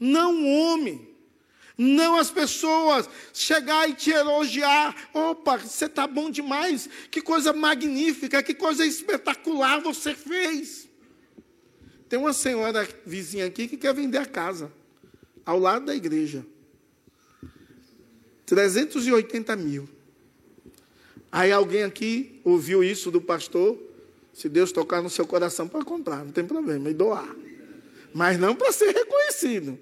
Não 0.00 0.42
o 0.42 0.46
homem. 0.46 1.08
Não 1.78 2.16
as 2.16 2.30
pessoas 2.30 3.08
chegar 3.34 3.88
e 3.88 3.94
te 3.94 4.10
elogiar. 4.10 5.10
Opa, 5.12 5.58
você 5.58 5.84
está 5.84 6.06
bom 6.06 6.30
demais. 6.30 6.88
Que 7.10 7.20
coisa 7.20 7.52
magnífica, 7.52 8.42
que 8.42 8.54
coisa 8.54 8.84
espetacular 8.86 9.80
você 9.80 10.14
fez. 10.14 10.85
Tem 12.08 12.18
uma 12.18 12.32
senhora 12.32 12.88
vizinha 13.04 13.46
aqui 13.46 13.66
que 13.66 13.76
quer 13.76 13.94
vender 13.94 14.18
a 14.18 14.26
casa, 14.26 14.70
ao 15.44 15.58
lado 15.58 15.86
da 15.86 15.94
igreja. 15.94 16.44
380 18.44 19.56
mil. 19.56 19.88
Aí 21.30 21.50
alguém 21.50 21.82
aqui 21.82 22.40
ouviu 22.44 22.82
isso 22.84 23.10
do 23.10 23.20
pastor. 23.20 23.76
Se 24.32 24.48
Deus 24.48 24.70
tocar 24.70 25.02
no 25.02 25.10
seu 25.10 25.26
coração 25.26 25.66
para 25.66 25.84
comprar, 25.84 26.24
não 26.24 26.30
tem 26.30 26.44
problema, 26.44 26.88
e 26.90 26.94
doar. 26.94 27.34
Mas 28.14 28.38
não 28.38 28.54
para 28.54 28.70
ser 28.70 28.92
reconhecido. 28.92 29.78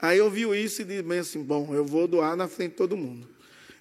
Aí 0.00 0.20
ouviu 0.20 0.54
isso 0.54 0.82
e 0.82 0.84
disse 0.84 1.02
bem 1.02 1.20
assim: 1.20 1.42
bom, 1.42 1.72
eu 1.72 1.84
vou 1.84 2.06
doar 2.06 2.36
na 2.36 2.48
frente 2.48 2.72
de 2.72 2.76
todo 2.76 2.96
mundo. 2.96 3.26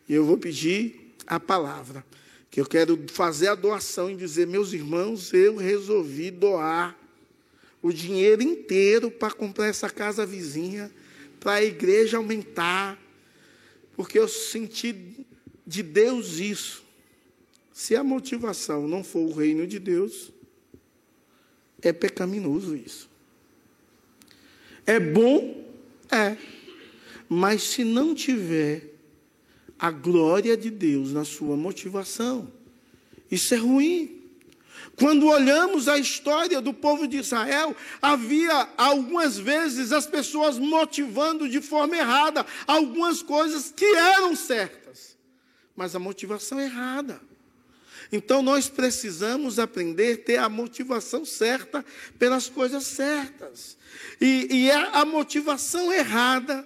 E 0.08 0.13
eu 0.13 0.23
vou 0.23 0.38
pedir 0.38 1.13
a 1.27 1.39
palavra. 1.39 2.06
Que 2.49 2.60
eu 2.62 2.65
quero 2.65 2.99
fazer 3.12 3.47
a 3.47 3.56
doação 3.56 4.10
e 4.10 4.15
dizer, 4.15 4.45
meus 4.45 4.73
irmãos, 4.73 5.34
eu 5.34 5.56
resolvi 5.56 6.30
doar 6.30 6.97
o 7.81 7.91
dinheiro 7.91 8.41
inteiro 8.41 9.09
para 9.09 9.33
comprar 9.33 9.67
essa 9.67 9.89
casa 9.89 10.25
vizinha, 10.25 10.91
para 11.39 11.53
a 11.53 11.63
igreja 11.63 12.17
aumentar, 12.17 13.01
porque 13.95 14.19
eu 14.19 14.27
senti 14.27 15.25
de 15.65 15.81
Deus 15.81 16.37
isso. 16.39 16.83
Se 17.73 17.95
a 17.95 18.03
motivação 18.03 18.87
não 18.87 19.03
for 19.03 19.21
o 19.21 19.33
reino 19.33 19.65
de 19.65 19.79
Deus, 19.79 20.31
é 21.81 21.91
pecaminoso 21.91 22.75
isso. 22.75 23.09
É 24.85 24.99
bom? 24.99 25.65
É. 26.11 26.37
Mas 27.27 27.63
se 27.63 27.83
não 27.83 28.13
tiver 28.13 28.93
a 29.79 29.89
glória 29.89 30.55
de 30.55 30.69
Deus 30.69 31.11
na 31.13 31.23
sua 31.23 31.57
motivação, 31.57 32.51
isso 33.31 33.53
é 33.53 33.57
ruim. 33.57 34.20
Quando 34.95 35.27
olhamos 35.27 35.87
a 35.87 35.97
história 35.97 36.61
do 36.61 36.73
povo 36.73 37.07
de 37.07 37.17
Israel, 37.17 37.75
havia 38.01 38.69
algumas 38.77 39.37
vezes 39.37 39.91
as 39.91 40.05
pessoas 40.05 40.57
motivando 40.57 41.47
de 41.49 41.61
forma 41.61 41.97
errada 41.97 42.45
algumas 42.67 43.21
coisas 43.21 43.73
que 43.75 43.85
eram 43.85 44.35
certas, 44.35 45.17
mas 45.75 45.95
a 45.95 45.99
motivação 45.99 46.59
é 46.59 46.65
errada. 46.65 47.21
Então 48.11 48.41
nós 48.41 48.67
precisamos 48.67 49.57
aprender 49.57 50.13
a 50.13 50.17
ter 50.17 50.37
a 50.37 50.49
motivação 50.49 51.23
certa 51.23 51.85
pelas 52.19 52.49
coisas 52.49 52.83
certas. 52.83 53.77
E, 54.19 54.47
e 54.49 54.71
a 54.71 55.05
motivação 55.05 55.91
errada 55.91 56.65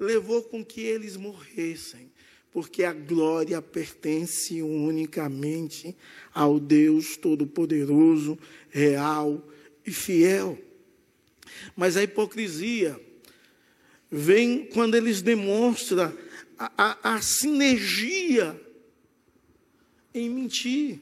levou 0.00 0.42
com 0.42 0.64
que 0.64 0.80
eles 0.80 1.16
morressem 1.16 2.10
porque 2.56 2.84
a 2.84 2.92
glória 2.94 3.60
pertence 3.60 4.62
unicamente 4.62 5.94
ao 6.32 6.58
Deus 6.58 7.14
Todo-Poderoso, 7.14 8.38
real 8.70 9.46
e 9.86 9.92
fiel. 9.92 10.58
Mas 11.76 11.98
a 11.98 12.02
hipocrisia 12.02 12.98
vem 14.10 14.64
quando 14.72 14.94
eles 14.94 15.20
demonstram 15.20 16.16
a, 16.58 16.72
a, 16.78 17.16
a 17.16 17.20
sinergia 17.20 18.58
em 20.14 20.30
mentir. 20.30 21.00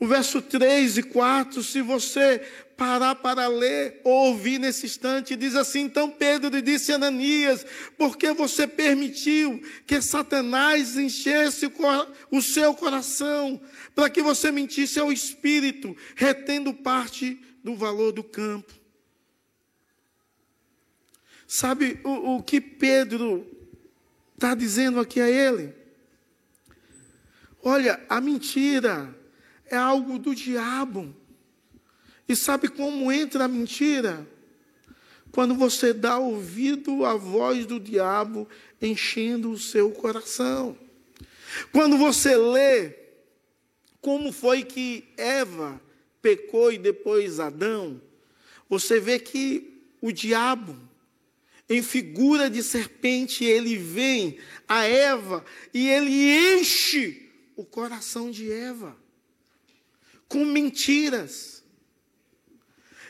O 0.00 0.08
verso 0.08 0.42
3 0.42 0.98
e 0.98 1.02
4, 1.04 1.62
se 1.62 1.80
você 1.80 2.44
parar 2.76 3.14
para 3.16 3.46
ler 3.46 4.00
ou 4.04 4.28
ouvir 4.28 4.58
nesse 4.58 4.86
instante, 4.86 5.36
diz 5.36 5.54
assim: 5.54 5.80
Então 5.80 6.10
Pedro 6.10 6.60
disse 6.60 6.92
a 6.92 6.96
Ananias: 6.96 7.64
Por 7.96 8.16
que 8.16 8.32
você 8.32 8.66
permitiu 8.66 9.62
que 9.86 10.00
Satanás 10.00 10.96
enchesse 10.96 11.72
o 12.30 12.42
seu 12.42 12.74
coração, 12.74 13.60
para 13.94 14.10
que 14.10 14.22
você 14.22 14.50
mentisse 14.50 14.98
ao 14.98 15.12
espírito, 15.12 15.96
retendo 16.14 16.74
parte 16.74 17.40
do 17.62 17.74
valor 17.74 18.12
do 18.12 18.22
campo? 18.22 18.72
Sabe 21.46 22.00
o, 22.02 22.36
o 22.36 22.42
que 22.42 22.60
Pedro 22.60 23.46
está 24.34 24.54
dizendo 24.54 24.98
aqui 24.98 25.20
a 25.20 25.28
ele? 25.28 25.74
Olha, 27.62 28.04
a 28.08 28.20
mentira 28.20 29.16
é 29.66 29.76
algo 29.76 30.18
do 30.18 30.34
diabo. 30.34 31.14
E 32.28 32.34
sabe 32.34 32.68
como 32.68 33.12
entra 33.12 33.44
a 33.44 33.48
mentira? 33.48 34.26
Quando 35.30 35.54
você 35.54 35.92
dá 35.92 36.18
ouvido 36.18 37.04
à 37.04 37.14
voz 37.14 37.66
do 37.66 37.80
diabo 37.80 38.48
enchendo 38.80 39.50
o 39.50 39.58
seu 39.58 39.90
coração. 39.90 40.78
Quando 41.72 41.96
você 41.96 42.36
lê 42.36 42.94
como 44.00 44.32
foi 44.32 44.62
que 44.62 45.04
Eva 45.16 45.80
pecou 46.20 46.72
e 46.72 46.78
depois 46.78 47.40
Adão, 47.40 48.00
você 48.68 49.00
vê 49.00 49.18
que 49.18 49.82
o 50.00 50.12
diabo, 50.12 50.76
em 51.68 51.82
figura 51.82 52.50
de 52.50 52.62
serpente, 52.62 53.44
ele 53.44 53.76
vem 53.76 54.38
a 54.68 54.84
Eva 54.84 55.44
e 55.72 55.88
ele 55.88 56.58
enche 56.58 57.30
o 57.56 57.64
coração 57.64 58.30
de 58.30 58.52
Eva 58.52 58.96
com 60.28 60.44
mentiras. 60.44 61.63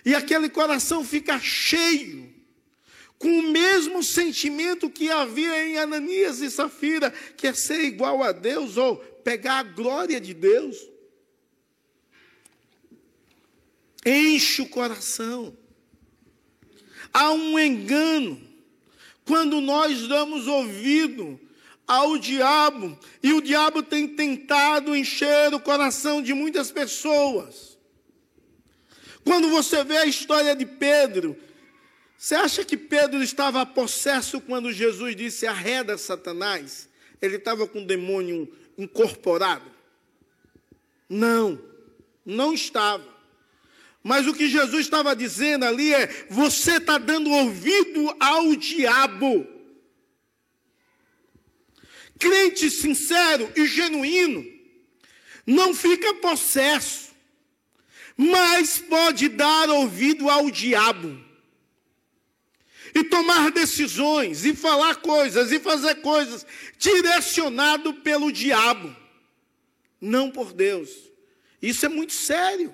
E 0.04 0.14
aquele 0.14 0.48
coração 0.48 1.04
fica 1.04 1.38
cheio, 1.38 2.32
com 3.18 3.38
o 3.38 3.50
mesmo 3.50 4.02
sentimento 4.02 4.90
que 4.90 5.10
havia 5.10 5.66
em 5.66 5.78
Ananias 5.78 6.40
e 6.40 6.50
Safira, 6.50 7.10
que 7.10 7.46
é 7.46 7.54
ser 7.54 7.80
igual 7.80 8.22
a 8.22 8.32
Deus 8.32 8.76
ou 8.76 8.96
pegar 8.96 9.60
a 9.60 9.62
glória 9.62 10.20
de 10.20 10.34
Deus. 10.34 10.76
Enche 14.04 14.60
o 14.60 14.68
coração. 14.68 15.56
Há 17.12 17.30
um 17.32 17.58
engano 17.58 18.40
quando 19.24 19.60
nós 19.60 20.06
damos 20.06 20.46
ouvido 20.46 21.40
ao 21.86 22.18
diabo, 22.18 22.98
e 23.22 23.32
o 23.32 23.42
diabo 23.42 23.82
tem 23.82 24.08
tentado 24.08 24.96
encher 24.96 25.52
o 25.54 25.60
coração 25.60 26.22
de 26.22 26.32
muitas 26.32 26.70
pessoas. 26.70 27.73
Quando 29.24 29.48
você 29.48 29.82
vê 29.82 29.96
a 29.96 30.06
história 30.06 30.54
de 30.54 30.66
Pedro, 30.66 31.36
você 32.16 32.34
acha 32.34 32.64
que 32.64 32.76
Pedro 32.76 33.22
estava 33.22 33.64
possesso 33.64 34.40
quando 34.40 34.72
Jesus 34.72 35.16
disse 35.16 35.46
arreda 35.46 35.96
Satanás? 35.98 36.88
Ele 37.20 37.36
estava 37.36 37.66
com 37.66 37.82
o 37.82 37.86
demônio 37.86 38.52
incorporado? 38.76 39.70
Não, 41.08 41.60
não 42.24 42.52
estava. 42.52 43.14
Mas 44.02 44.26
o 44.26 44.34
que 44.34 44.48
Jesus 44.48 44.82
estava 44.82 45.16
dizendo 45.16 45.64
ali 45.64 45.94
é: 45.94 46.26
você 46.28 46.76
está 46.76 46.98
dando 46.98 47.30
ouvido 47.30 48.14
ao 48.20 48.54
diabo. 48.54 49.46
Crente 52.18 52.70
sincero 52.70 53.50
e 53.56 53.66
genuíno 53.66 54.54
não 55.46 55.74
fica 55.74 56.14
possesso, 56.14 57.03
mas 58.16 58.78
pode 58.78 59.28
dar 59.28 59.68
ouvido 59.70 60.28
ao 60.28 60.50
diabo. 60.50 61.22
E 62.94 63.02
tomar 63.02 63.50
decisões, 63.50 64.44
e 64.44 64.54
falar 64.54 64.96
coisas, 64.96 65.50
e 65.50 65.58
fazer 65.58 65.96
coisas, 65.96 66.46
direcionado 66.78 67.94
pelo 67.94 68.30
diabo, 68.30 68.94
não 70.00 70.30
por 70.30 70.52
Deus. 70.52 70.90
Isso 71.60 71.86
é 71.86 71.88
muito 71.88 72.12
sério. 72.12 72.72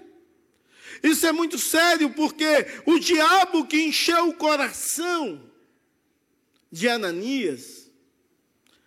Isso 1.02 1.26
é 1.26 1.32
muito 1.32 1.58
sério 1.58 2.10
porque 2.10 2.66
o 2.84 2.98
diabo 2.98 3.66
que 3.66 3.82
encheu 3.82 4.28
o 4.28 4.34
coração 4.34 5.50
de 6.70 6.88
Ananias, 6.88 7.90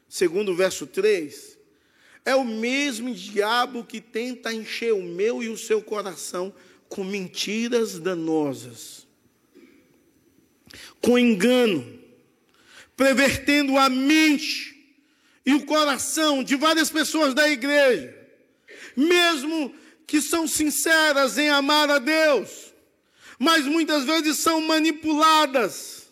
segundo 0.07 0.51
o 0.51 0.55
verso 0.55 0.85
3, 0.85 1.52
é 2.25 2.35
o 2.35 2.45
mesmo 2.45 3.13
diabo 3.13 3.83
que 3.83 3.99
tenta 3.99 4.53
encher 4.53 4.93
o 4.93 5.03
meu 5.03 5.43
e 5.43 5.49
o 5.49 5.57
seu 5.57 5.81
coração 5.81 6.53
com 6.87 7.03
mentiras 7.03 7.99
danosas, 7.99 9.07
com 11.01 11.17
engano, 11.17 11.99
pervertendo 12.95 13.77
a 13.77 13.89
mente 13.89 14.73
e 15.45 15.53
o 15.53 15.65
coração 15.65 16.43
de 16.43 16.55
várias 16.55 16.89
pessoas 16.89 17.33
da 17.33 17.49
igreja, 17.49 18.15
mesmo 18.95 19.73
que 20.05 20.21
são 20.21 20.47
sinceras 20.47 21.37
em 21.37 21.49
amar 21.49 21.89
a 21.89 21.99
Deus, 21.99 22.73
mas 23.39 23.65
muitas 23.65 24.05
vezes 24.05 24.37
são 24.37 24.61
manipuladas 24.61 26.02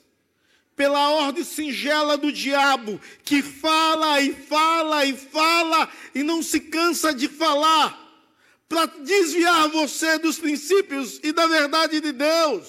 pela 0.81 1.11
ordem 1.11 1.43
singela 1.43 2.17
do 2.17 2.31
diabo, 2.31 2.99
que 3.23 3.43
fala 3.43 4.19
e 4.19 4.33
fala 4.33 5.05
e 5.05 5.15
fala 5.15 5.87
e 6.15 6.23
não 6.23 6.41
se 6.41 6.59
cansa 6.59 7.13
de 7.13 7.27
falar, 7.27 7.95
para 8.67 8.87
desviar 8.87 9.67
você 9.67 10.17
dos 10.17 10.39
princípios 10.39 11.19
e 11.21 11.31
da 11.31 11.45
verdade 11.45 12.01
de 12.01 12.11
Deus. 12.11 12.67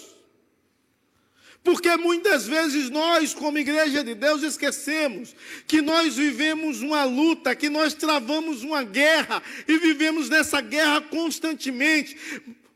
Porque 1.64 1.96
muitas 1.96 2.46
vezes 2.46 2.90
nós, 2.90 3.32
como 3.32 3.56
igreja 3.56 4.04
de 4.04 4.14
Deus, 4.14 4.42
esquecemos 4.42 5.34
que 5.66 5.80
nós 5.80 6.14
vivemos 6.14 6.82
uma 6.82 7.04
luta, 7.04 7.56
que 7.56 7.70
nós 7.70 7.94
travamos 7.94 8.62
uma 8.62 8.82
guerra 8.82 9.42
e 9.66 9.78
vivemos 9.78 10.28
nessa 10.28 10.60
guerra 10.60 11.00
constantemente. 11.00 12.14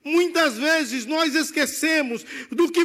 Muitas 0.07 0.57
vezes 0.57 1.05
nós 1.05 1.35
esquecemos 1.35 2.25
do 2.49 2.71
que 2.71 2.85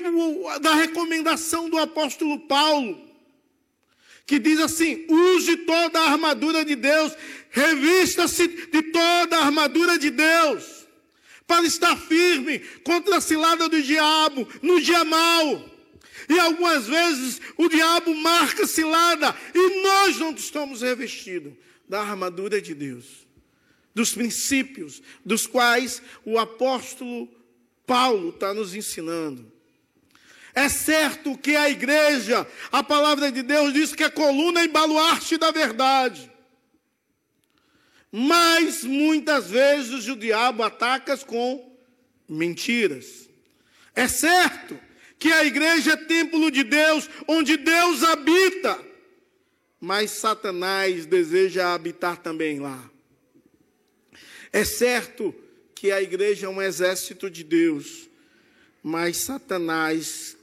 da 0.59 0.73
recomendação 0.73 1.69
do 1.69 1.77
apóstolo 1.77 2.39
Paulo, 2.47 2.99
que 4.25 4.39
diz 4.39 4.59
assim: 4.59 5.05
use 5.07 5.57
toda 5.57 5.99
a 5.99 6.13
armadura 6.13 6.65
de 6.65 6.75
Deus, 6.75 7.15
revista-se 7.51 8.47
de 8.47 8.81
toda 8.81 9.37
a 9.37 9.45
armadura 9.45 9.99
de 9.99 10.09
Deus, 10.09 10.87
para 11.45 11.63
estar 11.63 11.95
firme 11.95 12.57
contra 12.83 13.17
a 13.17 13.21
cilada 13.21 13.69
do 13.69 13.79
diabo 13.83 14.47
no 14.59 14.81
dia 14.81 15.05
mau. 15.05 15.69
E 16.27 16.39
algumas 16.39 16.87
vezes 16.87 17.39
o 17.55 17.69
diabo 17.69 18.15
marca 18.15 18.65
cilada 18.65 19.35
e 19.53 19.83
nós 19.83 20.17
não 20.17 20.31
estamos 20.31 20.81
revestidos 20.81 21.53
da 21.87 22.01
armadura 22.01 22.59
de 22.59 22.73
Deus, 22.73 23.27
dos 23.93 24.13
princípios 24.13 25.01
dos 25.25 25.45
quais 25.45 26.01
o 26.25 26.37
apóstolo 26.37 27.29
Paulo 27.85 28.29
está 28.29 28.53
nos 28.53 28.73
ensinando. 28.73 29.51
É 30.53 30.67
certo 30.67 31.37
que 31.37 31.55
a 31.55 31.69
igreja, 31.69 32.45
a 32.71 32.83
palavra 32.83 33.31
de 33.31 33.41
Deus 33.41 33.73
diz 33.73 33.95
que 33.95 34.03
é 34.03 34.09
coluna 34.09 34.63
e 34.63 34.67
baluarte 34.67 35.37
da 35.37 35.51
verdade. 35.51 36.29
Mas 38.11 38.83
muitas 38.83 39.49
vezes 39.49 40.07
o 40.09 40.15
diabo 40.17 40.61
ataca 40.63 41.17
com 41.17 41.77
mentiras. 42.27 43.29
É 43.95 44.07
certo 44.07 44.77
que 45.17 45.31
a 45.31 45.45
igreja 45.45 45.93
é 45.93 45.95
templo 45.95 46.51
de 46.51 46.63
Deus, 46.63 47.09
onde 47.27 47.55
Deus 47.55 48.03
habita. 48.03 48.77
Mas 49.79 50.11
Satanás 50.11 51.05
deseja 51.05 51.73
habitar 51.73 52.17
também 52.17 52.59
lá. 52.59 52.90
É 54.53 54.63
certo 54.65 55.33
que 55.73 55.91
a 55.91 56.01
igreja 56.01 56.45
é 56.45 56.49
um 56.49 56.61
exército 56.61 57.29
de 57.29 57.43
Deus, 57.43 58.09
mas 58.83 59.17
Satanás 59.17 60.35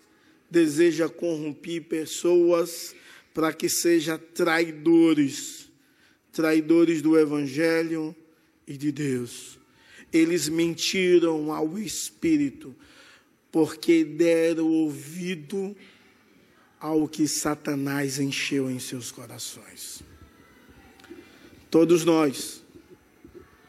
deseja 0.50 1.08
corromper 1.08 1.82
pessoas 1.82 2.94
para 3.34 3.52
que 3.52 3.68
sejam 3.68 4.18
traidores, 4.34 5.70
traidores 6.32 7.02
do 7.02 7.18
evangelho 7.18 8.16
e 8.66 8.76
de 8.76 8.90
Deus. 8.90 9.58
Eles 10.12 10.48
mentiram 10.48 11.52
ao 11.52 11.78
espírito 11.78 12.74
porque 13.52 14.04
deram 14.04 14.66
ouvido 14.66 15.76
ao 16.80 17.06
que 17.06 17.28
Satanás 17.28 18.18
encheu 18.18 18.70
em 18.70 18.78
seus 18.78 19.10
corações. 19.12 20.02
Todos 21.70 22.04
nós 22.04 22.62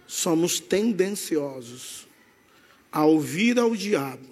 somos 0.10 0.60
tendenciosos 0.60 2.08
a 2.92 3.06
ouvir 3.06 3.60
ao 3.60 3.76
diabo 3.76 4.28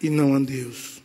e 0.00 0.08
não 0.08 0.36
a 0.36 0.38
Deus. 0.38 1.02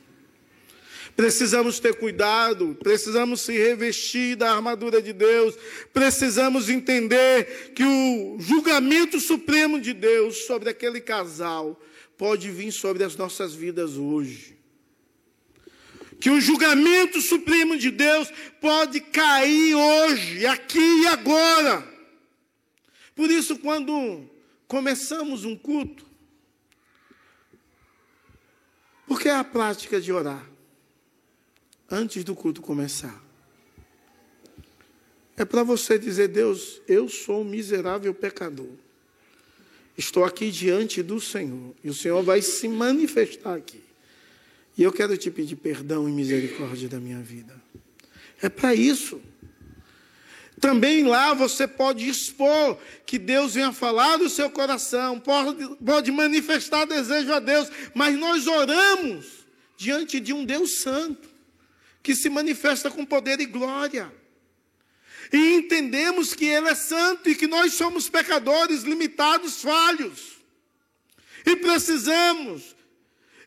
Precisamos 1.16 1.80
ter 1.80 1.96
cuidado, 1.96 2.78
precisamos 2.80 3.42
se 3.42 3.54
revestir 3.54 4.36
da 4.36 4.54
armadura 4.54 5.02
de 5.02 5.12
Deus, 5.12 5.56
precisamos 5.92 6.70
entender 6.70 7.74
que 7.74 7.84
o 7.84 8.38
julgamento 8.40 9.20
supremo 9.20 9.82
de 9.82 9.94
Deus 9.94 10.46
sobre 10.46 10.70
aquele 10.70 11.02
casal 11.02 11.82
pode 12.16 12.48
vir 12.52 12.72
sobre 12.72 13.04
as 13.04 13.16
nossas 13.16 13.56
vidas 13.56 13.98
hoje. 13.98 14.56
Que 16.20 16.30
o 16.30 16.40
julgamento 16.40 17.20
supremo 17.20 17.76
de 17.76 17.90
Deus 17.90 18.32
pode 18.62 19.00
cair 19.00 19.74
hoje, 19.74 20.46
aqui 20.46 21.02
e 21.02 21.08
agora. 21.08 22.01
Por 23.16 23.30
isso, 23.30 23.58
quando 23.60 24.26
começamos 24.68 25.46
um 25.46 25.56
culto, 25.56 26.06
por 29.08 29.20
que 29.20 29.30
a 29.30 29.44
prática 29.44 30.00
de 30.00 30.12
orar 30.12 30.50
antes 31.90 32.24
do 32.24 32.36
culto 32.36 32.62
começar? 32.62 33.22
É 35.36 35.46
para 35.46 35.64
você 35.64 35.98
dizer, 35.98 36.28
Deus, 36.28 36.82
eu 36.88 37.10
sou 37.10 37.42
um 37.42 37.44
miserável 37.44 38.14
pecador. 38.14 38.72
Estou 39.98 40.24
aqui 40.24 40.52
diante 40.52 41.04
do 41.04 41.20
Senhor 41.20 41.76
e 41.84 41.90
o 41.90 41.94
Senhor 41.94 42.22
vai 42.24 42.42
se 42.42 42.68
manifestar 42.68 43.56
aqui. 43.56 43.82
E 44.78 44.84
eu 44.84 44.92
quero 44.92 45.18
te 45.18 45.30
pedir 45.30 45.58
perdão 45.58 46.08
e 46.08 46.12
misericórdia 46.12 46.88
da 46.88 47.00
minha 47.00 47.20
vida. 47.20 47.54
É 48.42 48.50
para 48.50 48.74
isso. 48.74 49.22
Também 50.62 51.04
lá 51.04 51.34
você 51.34 51.68
pode 51.68 52.08
expor 52.08 52.78
que 53.06 53.18
Deus 53.18 53.56
venha 53.56 53.74
falar 53.74 54.18
do 54.18 54.30
seu 54.30 54.50
coração, 54.50 55.20
pode, 55.20 55.76
pode 55.84 56.12
manifestar 56.12 56.86
desejo 56.86 57.34
a 57.34 57.40
Deus, 57.40 57.68
mas 57.94 58.18
nós 58.18 58.48
oramos 58.48 59.26
diante 59.76 60.20
de 60.20 60.32
um 60.32 60.46
Deus 60.46 60.80
santo, 60.80 61.28
que 62.02 62.16
se 62.16 62.30
manifesta 62.30 62.90
com 62.90 63.04
poder 63.04 63.42
e 63.42 63.46
glória 63.46 64.10
e 65.32 65.54
entendemos 65.56 66.34
que 66.34 66.46
Ele 66.46 66.68
é 66.68 66.76
santo 66.76 67.30
e 67.30 67.36
que 67.36 67.48
nós 67.48 67.74
somos 67.74 68.10
pecadores, 68.10 68.84
limitados, 68.84 69.62
falhos. 69.62 70.42
E 71.46 71.56
precisamos 71.56 72.76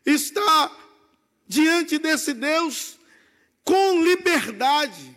estar 0.05 0.75
diante 1.47 1.99
desse 1.99 2.33
Deus 2.33 2.97
com 3.63 4.03
liberdade, 4.03 5.14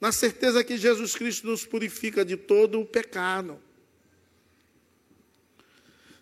na 0.00 0.12
certeza 0.12 0.62
que 0.62 0.76
Jesus 0.76 1.14
Cristo 1.14 1.46
nos 1.46 1.64
purifica 1.64 2.24
de 2.24 2.36
todo 2.36 2.80
o 2.80 2.84
pecado. 2.84 3.58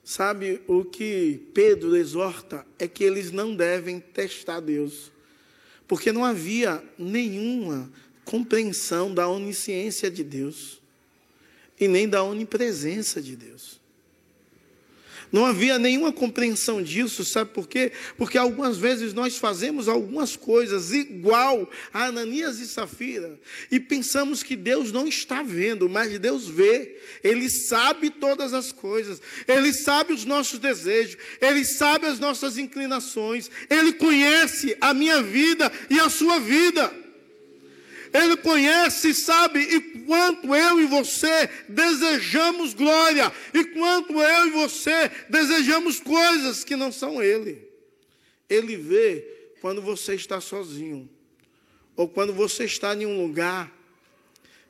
Sabe, 0.02 0.60
o 0.66 0.84
que 0.84 1.48
Pedro 1.54 1.96
exorta 1.96 2.66
é 2.78 2.86
que 2.86 3.02
eles 3.02 3.30
não 3.30 3.56
devem 3.56 3.98
testar 3.98 4.60
Deus, 4.60 5.10
porque 5.88 6.12
não 6.12 6.24
havia 6.24 6.84
nenhuma 6.98 7.90
compreensão 8.24 9.12
da 9.12 9.26
onisciência 9.28 10.10
de 10.10 10.22
Deus 10.22 10.80
e 11.80 11.88
nem 11.88 12.08
da 12.08 12.22
onipresença 12.22 13.20
de 13.20 13.34
Deus. 13.34 13.80
Não 15.34 15.46
havia 15.46 15.80
nenhuma 15.80 16.12
compreensão 16.12 16.80
disso, 16.80 17.24
sabe 17.24 17.50
por 17.50 17.66
quê? 17.66 17.90
Porque 18.16 18.38
algumas 18.38 18.76
vezes 18.76 19.12
nós 19.12 19.36
fazemos 19.36 19.88
algumas 19.88 20.36
coisas 20.36 20.92
igual 20.92 21.68
a 21.92 22.04
Ananias 22.04 22.60
e 22.60 22.68
Safira 22.68 23.36
e 23.68 23.80
pensamos 23.80 24.44
que 24.44 24.54
Deus 24.54 24.92
não 24.92 25.08
está 25.08 25.42
vendo, 25.42 25.88
mas 25.88 26.16
Deus 26.20 26.46
vê. 26.46 27.00
Ele 27.24 27.50
sabe 27.50 28.10
todas 28.10 28.54
as 28.54 28.70
coisas, 28.70 29.20
ele 29.48 29.72
sabe 29.72 30.12
os 30.12 30.24
nossos 30.24 30.60
desejos, 30.60 31.16
ele 31.40 31.64
sabe 31.64 32.06
as 32.06 32.20
nossas 32.20 32.56
inclinações, 32.56 33.50
ele 33.68 33.94
conhece 33.94 34.76
a 34.80 34.94
minha 34.94 35.20
vida 35.20 35.68
e 35.90 35.98
a 35.98 36.08
sua 36.08 36.38
vida. 36.38 37.03
Ele 38.14 38.36
conhece 38.36 39.08
e 39.08 39.14
sabe 39.14 39.58
e 39.58 39.80
quanto 40.04 40.54
eu 40.54 40.80
e 40.80 40.86
você 40.86 41.50
desejamos 41.68 42.72
glória, 42.72 43.32
e 43.52 43.64
quanto 43.64 44.12
eu 44.22 44.46
e 44.46 44.50
você 44.50 45.10
desejamos 45.28 45.98
coisas 45.98 46.62
que 46.62 46.76
não 46.76 46.92
são 46.92 47.20
Ele. 47.20 47.66
Ele 48.48 48.76
vê 48.76 49.50
quando 49.60 49.82
você 49.82 50.14
está 50.14 50.40
sozinho, 50.40 51.10
ou 51.96 52.08
quando 52.08 52.32
você 52.32 52.66
está 52.66 52.94
em 52.94 53.04
um 53.04 53.20
lugar 53.20 53.72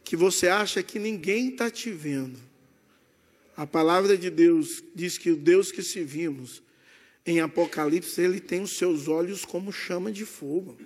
que 0.03 0.17
você 0.17 0.49
acha 0.49 0.83
que 0.83 0.99
ninguém 0.99 1.51
está 1.51 1.71
te 1.71 1.91
vendo. 1.91 2.39
A 3.55 3.67
palavra 3.67 4.17
de 4.17 4.31
Deus 4.31 4.83
diz 4.95 5.19
que 5.19 5.31
o 5.31 5.37
Deus 5.37 5.71
que 5.71 5.83
se 5.83 6.03
vimos 6.03 6.63
em 7.27 7.41
Apocalipse, 7.41 8.23
ele 8.23 8.41
tem 8.41 8.63
os 8.63 8.79
seus 8.79 9.07
olhos 9.07 9.45
como 9.45 9.71
chama 9.71 10.11
de 10.11 10.25
fogo. 10.25 10.79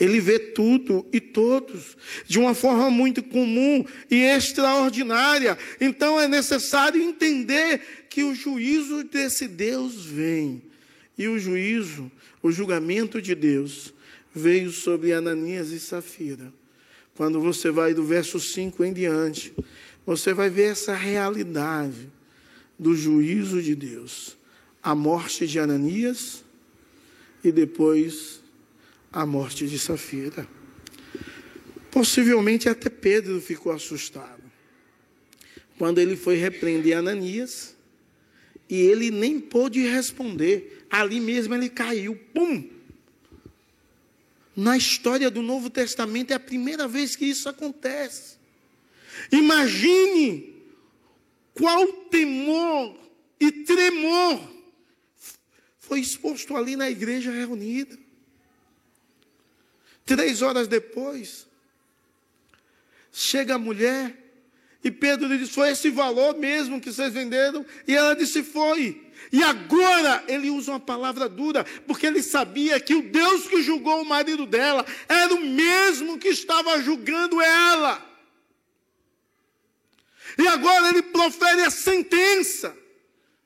Ele 0.00 0.20
vê 0.20 0.38
tudo 0.38 1.06
e 1.12 1.20
todos 1.20 1.96
de 2.26 2.38
uma 2.38 2.54
forma 2.54 2.90
muito 2.90 3.22
comum 3.22 3.84
e 4.10 4.16
extraordinária. 4.16 5.56
Então 5.80 6.20
é 6.20 6.26
necessário 6.26 7.00
entender 7.00 8.06
que 8.08 8.22
o 8.22 8.34
juízo 8.34 9.04
desse 9.04 9.46
Deus 9.46 10.04
vem. 10.04 10.62
E 11.16 11.28
o 11.28 11.38
juízo, 11.38 12.10
o 12.42 12.50
julgamento 12.50 13.20
de 13.20 13.34
Deus, 13.34 13.92
veio 14.34 14.70
sobre 14.70 15.12
Ananias 15.12 15.70
e 15.70 15.78
Safira. 15.78 16.52
Quando 17.14 17.40
você 17.40 17.70
vai 17.70 17.92
do 17.92 18.02
verso 18.02 18.40
5 18.40 18.82
em 18.84 18.92
diante, 18.92 19.52
você 20.04 20.32
vai 20.32 20.48
ver 20.48 20.72
essa 20.72 20.94
realidade 20.94 22.10
do 22.78 22.96
juízo 22.96 23.62
de 23.62 23.74
Deus. 23.74 24.36
A 24.82 24.94
morte 24.94 25.46
de 25.46 25.58
Ananias 25.58 26.42
e 27.44 27.52
depois 27.52 28.41
a 29.12 29.26
morte 29.26 29.66
de 29.66 29.78
Safira. 29.78 30.46
Possivelmente 31.90 32.68
até 32.68 32.88
Pedro 32.88 33.40
ficou 33.40 33.72
assustado. 33.72 34.42
Quando 35.76 35.98
ele 35.98 36.16
foi 36.16 36.36
repreender 36.36 36.96
Ananias, 36.96 37.76
e 38.72 38.76
ele 38.76 39.10
nem 39.10 39.38
pôde 39.38 39.80
responder, 39.80 40.86
ali 40.88 41.20
mesmo 41.20 41.54
ele 41.54 41.68
caiu, 41.68 42.16
pum! 42.32 42.70
Na 44.56 44.76
história 44.76 45.30
do 45.30 45.42
Novo 45.42 45.68
Testamento 45.68 46.30
é 46.30 46.34
a 46.34 46.40
primeira 46.40 46.88
vez 46.88 47.14
que 47.14 47.26
isso 47.26 47.48
acontece. 47.48 48.36
Imagine 49.30 50.54
qual 51.52 51.86
temor 52.10 52.98
e 53.38 53.52
tremor 53.52 54.40
foi 55.78 56.00
exposto 56.00 56.56
ali 56.56 56.74
na 56.76 56.90
igreja 56.90 57.30
reunida. 57.30 57.98
Três 60.04 60.42
horas 60.42 60.66
depois, 60.66 61.46
chega 63.12 63.54
a 63.54 63.58
mulher 63.58 64.22
e 64.84 64.90
Pedro 64.90 65.28
lhe 65.28 65.38
diz: 65.38 65.50
Foi 65.50 65.70
esse 65.70 65.90
valor 65.90 66.36
mesmo 66.36 66.80
que 66.80 66.92
vocês 66.92 67.12
venderam? 67.12 67.64
E 67.86 67.94
ela 67.94 68.14
disse: 68.14 68.42
Foi. 68.42 69.10
E 69.30 69.42
agora 69.42 70.24
ele 70.26 70.50
usa 70.50 70.72
uma 70.72 70.80
palavra 70.80 71.28
dura, 71.28 71.64
porque 71.86 72.06
ele 72.06 72.22
sabia 72.22 72.80
que 72.80 72.94
o 72.94 73.02
Deus 73.02 73.46
que 73.46 73.62
julgou 73.62 74.02
o 74.02 74.04
marido 74.04 74.44
dela 74.44 74.84
era 75.08 75.32
o 75.32 75.40
mesmo 75.40 76.18
que 76.18 76.28
estava 76.28 76.80
julgando 76.82 77.40
ela. 77.40 78.10
E 80.36 80.46
agora 80.48 80.88
ele 80.88 81.02
profere 81.02 81.62
a 81.62 81.70
sentença, 81.70 82.76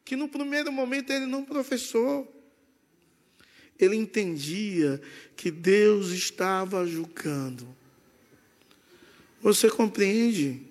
que 0.05 0.17
no 0.17 0.29
primeiro 0.29 0.73
momento 0.73 1.11
ele 1.11 1.27
não 1.27 1.45
professou. 1.45 2.33
Ele 3.79 3.97
entendia 3.97 5.01
que 5.37 5.51
Deus 5.51 6.09
estava 6.09 6.87
julgando. 6.87 7.67
Você 9.43 9.69
compreende 9.69 10.63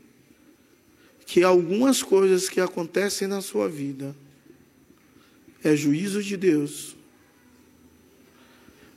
que 1.26 1.44
algumas 1.44 2.02
coisas 2.02 2.50
que 2.50 2.60
acontecem 2.60 3.28
na 3.28 3.42
sua 3.42 3.70
vida 3.70 4.16
é 5.64 5.76
juízo 5.76 6.22
de 6.22 6.36
Deus. 6.36 6.96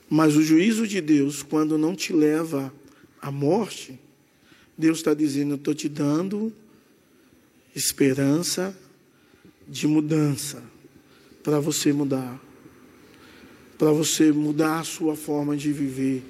Mas 0.09 0.35
o 0.35 0.41
juízo 0.41 0.87
de 0.87 1.01
Deus, 1.01 1.43
quando 1.43 1.77
não 1.77 1.95
te 1.95 2.11
leva 2.11 2.73
à 3.21 3.31
morte, 3.31 3.99
Deus 4.77 4.97
está 4.99 5.13
dizendo: 5.13 5.51
Eu 5.51 5.57
estou 5.57 5.73
te 5.73 5.87
dando 5.87 6.51
esperança 7.75 8.75
de 9.67 9.87
mudança 9.87 10.63
para 11.43 11.59
você 11.59 11.93
mudar 11.93 12.48
para 13.79 13.93
você 13.93 14.29
mudar 14.29 14.81
a 14.81 14.83
sua 14.83 15.15
forma 15.15 15.55
de 15.55 15.71
viver. 15.71 16.21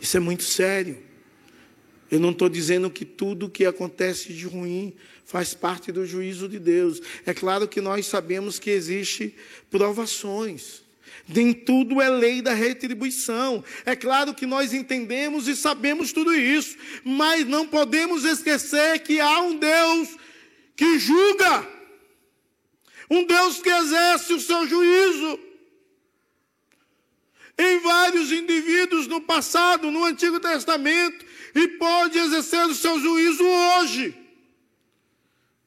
Isso 0.00 0.16
é 0.16 0.20
muito 0.20 0.44
sério. 0.44 0.96
Eu 2.08 2.20
não 2.20 2.30
estou 2.30 2.48
dizendo 2.48 2.88
que 2.88 3.04
tudo 3.04 3.50
que 3.50 3.64
acontece 3.64 4.32
de 4.32 4.46
ruim 4.46 4.94
faz 5.24 5.52
parte 5.52 5.90
do 5.90 6.06
juízo 6.06 6.48
de 6.48 6.60
Deus. 6.60 7.02
É 7.26 7.34
claro 7.34 7.66
que 7.66 7.80
nós 7.80 8.06
sabemos 8.06 8.60
que 8.60 8.70
existe 8.70 9.34
provações. 9.68 10.82
Nem 11.26 11.52
tudo 11.52 12.00
é 12.00 12.08
lei 12.08 12.40
da 12.40 12.54
retribuição. 12.54 13.64
É 13.84 13.96
claro 13.96 14.34
que 14.34 14.46
nós 14.46 14.72
entendemos 14.72 15.48
e 15.48 15.56
sabemos 15.56 16.12
tudo 16.12 16.32
isso, 16.32 16.76
mas 17.02 17.44
não 17.48 17.66
podemos 17.66 18.24
esquecer 18.24 19.00
que 19.00 19.18
há 19.18 19.40
um 19.40 19.58
Deus 19.58 20.08
que 20.76 21.00
julga. 21.00 21.71
Um 23.12 23.26
Deus 23.26 23.60
que 23.60 23.68
exerce 23.68 24.32
o 24.32 24.40
seu 24.40 24.66
juízo 24.66 25.38
em 27.58 27.78
vários 27.80 28.32
indivíduos 28.32 29.06
no 29.06 29.20
passado, 29.20 29.90
no 29.90 30.02
Antigo 30.02 30.40
Testamento, 30.40 31.22
e 31.54 31.68
pode 31.68 32.18
exercer 32.18 32.64
o 32.64 32.74
seu 32.74 32.98
juízo 32.98 33.44
hoje. 33.44 34.16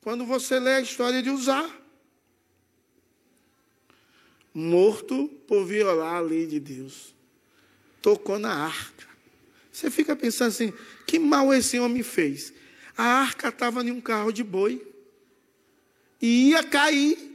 Quando 0.01 0.25
você 0.25 0.59
lê 0.59 0.77
a 0.77 0.81
história 0.81 1.21
de 1.21 1.29
Usar, 1.29 1.69
morto 4.51 5.27
por 5.47 5.67
violar 5.67 6.15
a 6.15 6.21
lei 6.21 6.47
de 6.47 6.59
Deus, 6.59 7.13
tocou 8.01 8.39
na 8.39 8.55
arca. 8.55 9.07
Você 9.71 9.91
fica 9.91 10.15
pensando 10.15 10.47
assim: 10.47 10.73
que 11.05 11.19
mal 11.19 11.53
esse 11.53 11.77
homem 11.77 12.01
fez? 12.01 12.51
A 12.97 13.03
arca 13.03 13.49
estava 13.49 13.83
em 13.83 13.91
um 13.91 14.01
carro 14.01 14.31
de 14.31 14.43
boi 14.43 14.83
e 16.19 16.49
ia 16.49 16.63
cair 16.63 17.34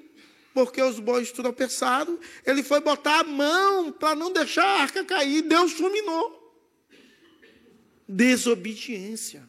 porque 0.64 0.82
os 0.82 0.98
bois 0.98 1.32
tropeçaram, 1.32 2.18
ele 2.44 2.62
foi 2.62 2.80
botar 2.80 3.20
a 3.20 3.24
mão 3.24 3.90
para 3.90 4.14
não 4.14 4.30
deixar 4.30 4.62
a 4.62 4.82
arca 4.82 5.02
cair, 5.02 5.40
Deus 5.40 5.72
fulminou. 5.72 6.38
Desobediência. 8.06 9.48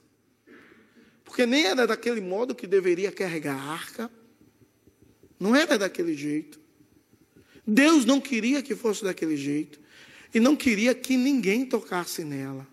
Porque 1.26 1.45
nem 1.45 1.65
era 1.65 1.86
daquele 1.86 2.21
modo 2.21 2.56
que 2.56 2.65
deveria 2.65 3.12
carregar 3.12 3.58
a 3.58 3.71
arca, 3.74 4.12
não 5.38 5.54
era 5.54 5.78
daquele 5.78 6.15
jeito. 6.15 6.60
Deus 7.67 8.06
não 8.06 8.21
queria 8.21 8.62
que 8.62 8.74
fosse 8.74 9.04
daquele 9.04 9.36
jeito, 9.36 9.82
e 10.34 10.39
não 10.39 10.56
queria 10.56 10.95
que 10.95 11.17
ninguém 11.17 11.65
tocasse 11.65 12.24
nela. 12.24 12.65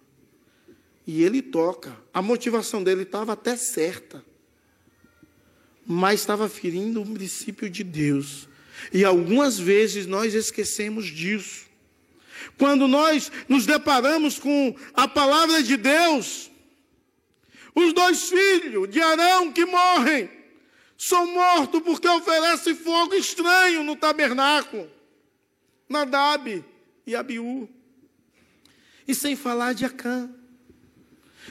E 1.05 1.25
ele 1.25 1.43
toca. 1.43 1.97
A 2.15 2.23
motivação 2.23 2.85
dele 2.85 3.03
estava 3.03 3.33
até 3.33 3.57
certa 3.57 4.25
mas 5.91 6.21
estava 6.21 6.51
ferindo 6.51 7.01
um 7.01 7.15
princípio 7.15 7.71
de 7.71 7.83
Deus. 7.83 8.47
E 8.93 9.07
algumas 9.07 9.59
vezes 9.59 10.07
nós 10.07 10.35
esquecemos 10.35 11.07
disso. 11.07 11.67
Quando 12.59 12.87
nós 12.87 13.33
nos 13.49 13.65
deparamos 13.65 14.39
com 14.39 14.77
a 14.93 15.09
palavra 15.09 15.63
de 15.63 15.79
Deus, 15.79 16.51
os 17.75 17.95
dois 17.95 18.29
filhos 18.29 18.91
de 18.91 19.01
Arão 19.01 19.51
que 19.51 19.65
morrem 19.65 20.29
são 20.97 21.33
mortos 21.33 21.81
porque 21.81 22.07
oferecem 22.07 22.75
fogo 22.75 23.15
estranho 23.15 23.83
no 23.83 23.97
tabernáculo. 23.97 24.91
Nadab 25.89 26.63
e 27.07 27.17
Abiú. 27.17 27.67
E 29.07 29.15
sem 29.15 29.35
falar 29.35 29.73
de 29.73 29.87
Acã 29.87 30.31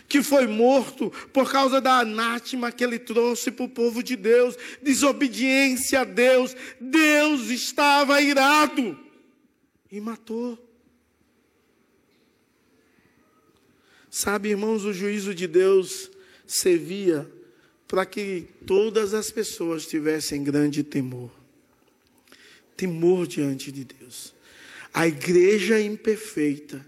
que 0.08 0.24
foi 0.24 0.48
morto 0.48 1.12
por 1.34 1.52
causa 1.52 1.82
da 1.82 2.00
anátema 2.00 2.72
que 2.72 2.84
ele 2.84 2.98
trouxe 2.98 3.52
para 3.52 3.66
o 3.66 3.70
povo 3.70 4.02
de 4.02 4.16
Deus, 4.16 4.56
desobediência 4.82 6.02
a 6.02 6.04
Deus. 6.04 6.56
Deus 6.80 7.50
estava 7.50 8.22
irado 8.22 8.98
e 9.92 10.00
matou. 10.00 10.58
Sabe, 14.10 14.50
irmãos, 14.50 14.84
o 14.84 14.94
juízo 14.94 15.36
de 15.36 15.46
Deus 15.46 16.10
servia 16.46 17.30
para 17.88 18.06
que 18.06 18.48
todas 18.66 19.14
as 19.14 19.30
pessoas 19.30 19.86
tivessem 19.86 20.44
grande 20.44 20.84
temor. 20.84 21.32
Temor 22.76 23.28
diante 23.28 23.72
de 23.72 23.84
Deus. 23.84 24.34
A 24.94 25.08
igreja 25.08 25.80
imperfeita, 25.80 26.86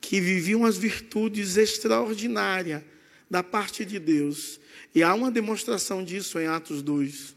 que 0.00 0.20
viviam 0.20 0.64
as 0.64 0.76
virtudes 0.76 1.56
extraordinárias 1.56 2.82
da 3.30 3.42
parte 3.42 3.84
de 3.84 3.98
Deus. 3.98 4.58
E 4.94 5.02
há 5.02 5.14
uma 5.14 5.30
demonstração 5.30 6.02
disso 6.02 6.38
em 6.38 6.46
Atos 6.46 6.82
2, 6.82 7.36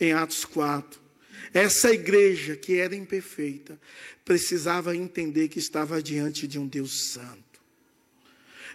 em 0.00 0.12
Atos 0.12 0.44
4. 0.44 1.00
Essa 1.52 1.92
igreja 1.92 2.56
que 2.56 2.78
era 2.78 2.96
imperfeita 2.96 3.78
precisava 4.24 4.96
entender 4.96 5.48
que 5.48 5.58
estava 5.58 6.02
diante 6.02 6.48
de 6.48 6.58
um 6.58 6.66
Deus 6.66 7.12
santo. 7.12 7.44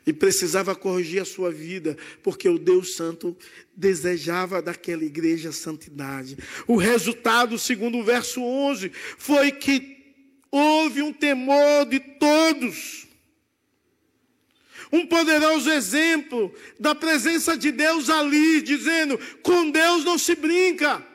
E 0.06 0.14
precisava 0.14 0.76
corrigir 0.76 1.22
a 1.22 1.26
sua 1.26 1.52
vida, 1.52 1.98
porque 2.24 2.48
o 2.48 2.58
Deus 2.58 2.96
Santo 2.96 3.38
desejava 3.76 4.62
daquela 4.62 5.04
igreja 5.04 5.52
santidade. 5.52 6.38
O 6.66 6.78
resultado, 6.78 7.60
segundo 7.60 7.98
o 7.98 8.04
verso 8.04 8.42
11, 8.42 8.92
foi 9.18 9.52
que 9.52 9.98
houve 10.50 11.02
um 11.02 11.12
temor 11.12 11.86
de 11.86 12.00
todos. 12.00 13.09
Um 14.92 15.06
poderoso 15.06 15.70
exemplo 15.70 16.54
da 16.80 16.96
presença 16.96 17.56
de 17.56 17.72
Deus 17.72 18.10
ali, 18.10 18.62
dizendo: 18.62 19.20
com 19.44 19.70
Deus 19.70 20.04
não 20.04 20.18
se 20.18 20.36
brinca. 20.36 21.06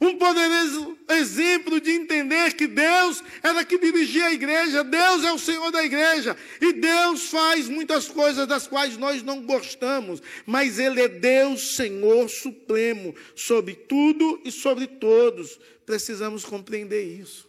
Um 0.00 0.18
poderoso 0.18 0.96
exemplo 1.08 1.80
de 1.80 1.90
entender 1.90 2.52
que 2.54 2.66
Deus 2.66 3.22
era 3.42 3.64
que 3.64 3.78
dirigia 3.78 4.26
a 4.26 4.32
igreja, 4.32 4.84
Deus 4.84 5.24
é 5.24 5.32
o 5.32 5.38
Senhor 5.38 5.70
da 5.70 5.82
igreja, 5.82 6.36
e 6.60 6.74
Deus 6.74 7.30
faz 7.30 7.66
muitas 7.66 8.06
coisas 8.06 8.46
das 8.46 8.66
quais 8.66 8.98
nós 8.98 9.22
não 9.22 9.42
gostamos, 9.42 10.22
mas 10.44 10.78
Ele 10.78 11.00
é 11.00 11.08
Deus, 11.08 11.76
Senhor 11.76 12.28
supremo, 12.28 13.14
sobre 13.34 13.74
tudo 13.74 14.40
e 14.44 14.52
sobre 14.52 14.86
todos. 14.86 15.58
Precisamos 15.86 16.44
compreender 16.44 17.02
isso. 17.02 17.48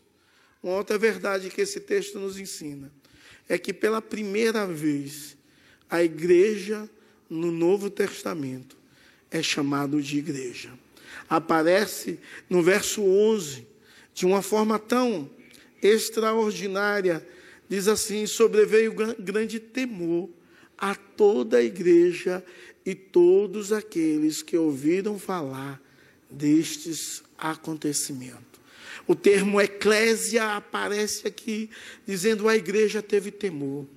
Uma 0.64 0.76
outra 0.76 0.98
verdade 0.98 1.50
que 1.50 1.62
esse 1.62 1.82
texto 1.82 2.18
nos 2.18 2.40
ensina 2.40 2.92
é 3.48 3.58
que 3.58 3.74
pela 3.74 4.02
primeira 4.02 4.66
vez 4.66 5.38
a 5.90 6.04
igreja 6.04 6.90
no 7.30 7.52
Novo 7.52 7.90
Testamento 7.90 8.78
é 9.32 9.42
chamado 9.42 10.02
de 10.02 10.18
igreja 10.18 10.72
aparece 11.30 12.20
no 12.50 12.62
verso 12.62 13.04
11, 13.04 13.68
de 14.14 14.26
uma 14.26 14.42
forma 14.42 14.80
tão 14.80 15.30
extraordinária. 15.82 17.26
Diz 17.68 17.88
assim: 17.88 18.26
sobreveio 18.26 18.94
grande 19.20 19.60
temor 19.60 20.30
a 20.78 20.96
toda 20.96 21.58
a 21.58 21.64
igreja 21.64 22.44
e 22.86 22.96
todos 22.96 23.72
aqueles 23.72 24.42
que 24.42 24.58
ouviram 24.58 25.20
falar 25.20 25.82
destes 26.30 27.24
acontecimentos. 27.38 28.57
O 29.08 29.16
termo 29.16 29.62
eclésia 29.62 30.58
aparece 30.58 31.28
aqui, 31.28 31.70
dizendo 32.06 32.48
a 32.48 32.56
igreja 32.56 33.02
teve 33.02 33.32
temor 33.32 33.88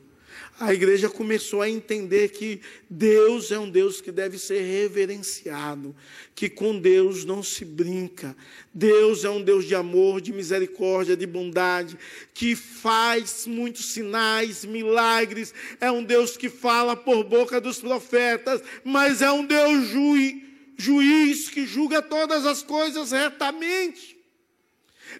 a 0.60 0.74
igreja 0.74 1.08
começou 1.08 1.62
a 1.62 1.70
entender 1.70 2.28
que 2.28 2.60
Deus 2.88 3.50
é 3.50 3.58
um 3.58 3.70
Deus 3.70 4.02
que 4.02 4.12
deve 4.12 4.38
ser 4.38 4.60
reverenciado, 4.60 5.96
que 6.34 6.50
com 6.50 6.78
Deus 6.78 7.24
não 7.24 7.42
se 7.42 7.64
brinca. 7.64 8.36
Deus 8.72 9.24
é 9.24 9.30
um 9.30 9.42
Deus 9.42 9.64
de 9.64 9.74
amor, 9.74 10.20
de 10.20 10.34
misericórdia, 10.34 11.16
de 11.16 11.26
bondade, 11.26 11.96
que 12.34 12.54
faz 12.54 13.46
muitos 13.46 13.92
sinais, 13.92 14.62
milagres. 14.62 15.54
É 15.80 15.90
um 15.90 16.04
Deus 16.04 16.36
que 16.36 16.50
fala 16.50 16.94
por 16.94 17.24
boca 17.24 17.58
dos 17.58 17.78
profetas, 17.78 18.62
mas 18.84 19.22
é 19.22 19.32
um 19.32 19.46
Deus 19.46 19.88
juiz, 19.88 20.42
juiz 20.76 21.48
que 21.48 21.66
julga 21.66 22.02
todas 22.02 22.44
as 22.44 22.62
coisas 22.62 23.12
retamente. 23.12 24.19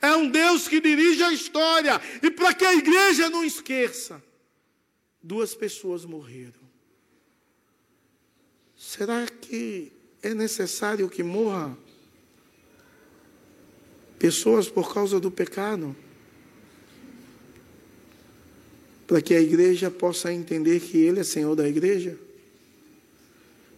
É 0.00 0.14
um 0.14 0.31
Deus 0.31 0.68
que 0.68 0.81
dirige 0.81 1.22
a 1.22 1.33
história, 1.33 2.00
e 2.22 2.31
para 2.31 2.55
que 2.55 2.64
a 2.64 2.74
igreja 2.74 3.29
não 3.31 3.44
esqueça 3.44 4.22
duas 5.22 5.55
pessoas 5.55 6.05
morreram. 6.05 6.61
Será 8.76 9.26
que 9.26 9.92
é 10.22 10.33
necessário 10.33 11.09
que 11.09 11.22
morra 11.22 11.76
pessoas 14.18 14.68
por 14.68 14.92
causa 14.92 15.20
do 15.20 15.31
pecado? 15.31 15.94
Para 19.07 19.20
que 19.20 19.35
a 19.35 19.40
igreja 19.40 19.90
possa 19.90 20.33
entender 20.33 20.81
que 20.81 20.96
Ele 20.96 21.20
é 21.20 21.24
Senhor 21.24 21.55
da 21.55 21.68
igreja? 21.68 22.18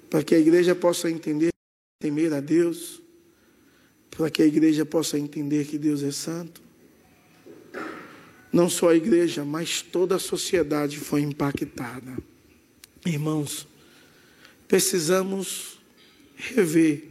Para 0.08 0.22
que 0.22 0.34
a 0.34 0.38
igreja 0.38 0.74
possa 0.74 1.10
entender 1.10 1.50
temer 1.98 2.32
a 2.32 2.40
Deus? 2.40 3.01
Para 4.22 4.30
que 4.30 4.40
a 4.40 4.46
igreja 4.46 4.86
possa 4.86 5.18
entender 5.18 5.66
que 5.66 5.76
Deus 5.76 6.00
é 6.00 6.12
santo? 6.12 6.62
Não 8.52 8.70
só 8.70 8.90
a 8.90 8.94
igreja, 8.94 9.44
mas 9.44 9.82
toda 9.82 10.14
a 10.14 10.18
sociedade 10.20 10.96
foi 10.96 11.22
impactada. 11.22 12.16
Irmãos, 13.04 13.66
precisamos 14.68 15.80
rever 16.36 17.08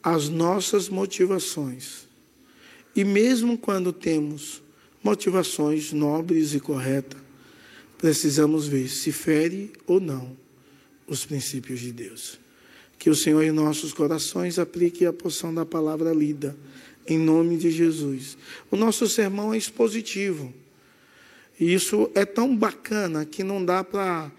as 0.00 0.28
nossas 0.28 0.88
motivações. 0.88 2.06
E 2.94 3.02
mesmo 3.02 3.58
quando 3.58 3.92
temos 3.92 4.62
motivações 5.02 5.92
nobres 5.92 6.54
e 6.54 6.60
corretas, 6.60 7.20
precisamos 7.98 8.68
ver 8.68 8.88
se 8.88 9.10
fere 9.10 9.72
ou 9.84 9.98
não 9.98 10.36
os 11.08 11.26
princípios 11.26 11.80
de 11.80 11.90
Deus. 11.90 12.38
Que 12.98 13.10
o 13.10 13.14
Senhor 13.14 13.42
em 13.42 13.52
nossos 13.52 13.92
corações 13.92 14.58
aplique 14.58 15.04
a 15.04 15.12
porção 15.12 15.52
da 15.52 15.64
palavra 15.64 16.12
lida 16.12 16.56
em 17.06 17.18
nome 17.18 17.56
de 17.56 17.70
Jesus. 17.70 18.36
O 18.70 18.76
nosso 18.76 19.08
sermão 19.08 19.54
é 19.54 19.58
expositivo. 19.58 20.52
E 21.58 21.72
isso 21.72 22.10
é 22.14 22.24
tão 22.24 22.54
bacana 22.54 23.24
que 23.24 23.42
não 23.42 23.64
dá 23.64 23.82
para 23.82 24.30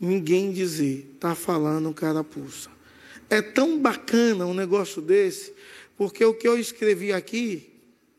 ninguém 0.00 0.52
dizer, 0.52 1.10
está 1.14 1.34
falando 1.34 1.92
carapuça. 1.92 2.70
É 3.28 3.42
tão 3.42 3.78
bacana 3.78 4.46
um 4.46 4.54
negócio 4.54 5.02
desse, 5.02 5.52
porque 5.96 6.24
o 6.24 6.32
que 6.32 6.48
eu 6.48 6.58
escrevi 6.58 7.12
aqui, 7.12 7.68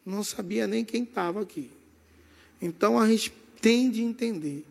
não 0.05 0.23
sabia 0.23 0.67
nem 0.67 0.84
quem 0.84 1.03
estava 1.03 1.41
aqui. 1.41 1.71
Então 2.62 2.99
a 2.99 3.08
gente 3.08 3.34
tem 3.62 3.89
de 3.89 4.01
entender 4.01 4.63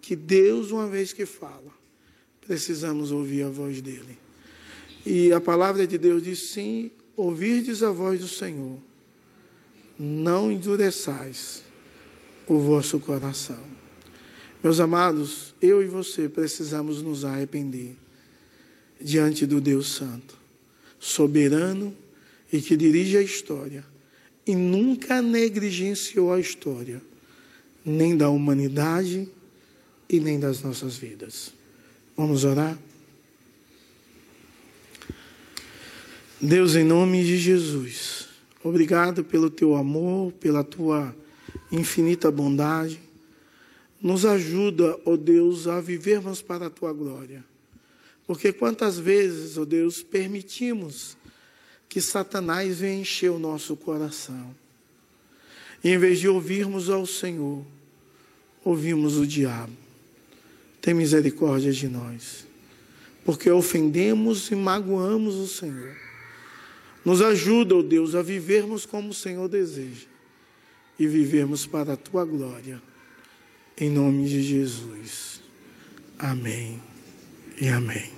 que 0.00 0.16
Deus, 0.16 0.70
uma 0.70 0.88
vez 0.88 1.12
que 1.12 1.26
fala, 1.26 1.72
precisamos 2.40 3.12
ouvir 3.12 3.44
a 3.44 3.48
voz 3.48 3.80
dele. 3.80 4.25
E 5.06 5.32
a 5.32 5.40
palavra 5.40 5.86
de 5.86 5.96
Deus 5.96 6.20
diz 6.20 6.50
sim, 6.50 6.90
ouvirdes 7.16 7.80
a 7.80 7.92
voz 7.92 8.18
do 8.18 8.26
Senhor, 8.26 8.76
não 9.96 10.50
endureçais 10.50 11.62
o 12.44 12.58
vosso 12.58 12.98
coração. 12.98 13.62
Meus 14.60 14.80
amados, 14.80 15.54
eu 15.62 15.80
e 15.80 15.86
você 15.86 16.28
precisamos 16.28 17.02
nos 17.02 17.24
arrepender 17.24 17.94
diante 19.00 19.46
do 19.46 19.60
Deus 19.60 19.94
Santo, 19.94 20.36
soberano 20.98 21.96
e 22.52 22.60
que 22.60 22.76
dirige 22.76 23.16
a 23.16 23.22
história, 23.22 23.84
e 24.44 24.56
nunca 24.56 25.22
negligenciou 25.22 26.32
a 26.32 26.40
história, 26.40 27.00
nem 27.84 28.16
da 28.16 28.28
humanidade 28.28 29.28
e 30.08 30.18
nem 30.18 30.40
das 30.40 30.62
nossas 30.62 30.96
vidas. 30.96 31.54
Vamos 32.16 32.42
orar? 32.42 32.76
Deus, 36.40 36.76
em 36.76 36.84
nome 36.84 37.24
de 37.24 37.38
Jesus, 37.38 38.28
obrigado 38.62 39.24
pelo 39.24 39.48
teu 39.48 39.74
amor, 39.74 40.32
pela 40.32 40.62
tua 40.62 41.16
infinita 41.72 42.30
bondade. 42.30 43.00
Nos 44.02 44.26
ajuda, 44.26 44.98
ó 45.06 45.12
oh 45.12 45.16
Deus, 45.16 45.66
a 45.66 45.80
vivermos 45.80 46.42
para 46.42 46.66
a 46.66 46.70
tua 46.70 46.92
glória. 46.92 47.42
Porque 48.26 48.52
quantas 48.52 48.98
vezes, 48.98 49.56
ó 49.56 49.62
oh 49.62 49.64
Deus, 49.64 50.02
permitimos 50.02 51.16
que 51.88 52.02
Satanás 52.02 52.80
venha 52.80 53.00
encher 53.00 53.30
o 53.30 53.38
nosso 53.38 53.74
coração. 53.74 54.54
E 55.82 55.88
em 55.88 55.96
vez 55.96 56.18
de 56.18 56.28
ouvirmos 56.28 56.90
ao 56.90 57.06
Senhor, 57.06 57.64
ouvimos 58.62 59.16
o 59.16 59.26
diabo. 59.26 59.72
Tem 60.82 60.92
misericórdia 60.92 61.72
de 61.72 61.88
nós. 61.88 62.46
Porque 63.24 63.50
ofendemos 63.50 64.50
e 64.50 64.54
magoamos 64.54 65.36
o 65.36 65.48
Senhor. 65.48 66.05
Nos 67.06 67.22
ajuda, 67.22 67.76
ó 67.76 67.78
oh 67.78 67.82
Deus, 67.84 68.16
a 68.16 68.20
vivermos 68.20 68.84
como 68.84 69.10
o 69.10 69.14
Senhor 69.14 69.48
deseja 69.48 70.08
e 70.98 71.06
vivermos 71.06 71.64
para 71.64 71.92
a 71.92 71.96
tua 71.96 72.24
glória. 72.24 72.82
Em 73.78 73.88
nome 73.88 74.28
de 74.28 74.42
Jesus. 74.42 75.40
Amém 76.18 76.82
e 77.60 77.68
amém. 77.68 78.10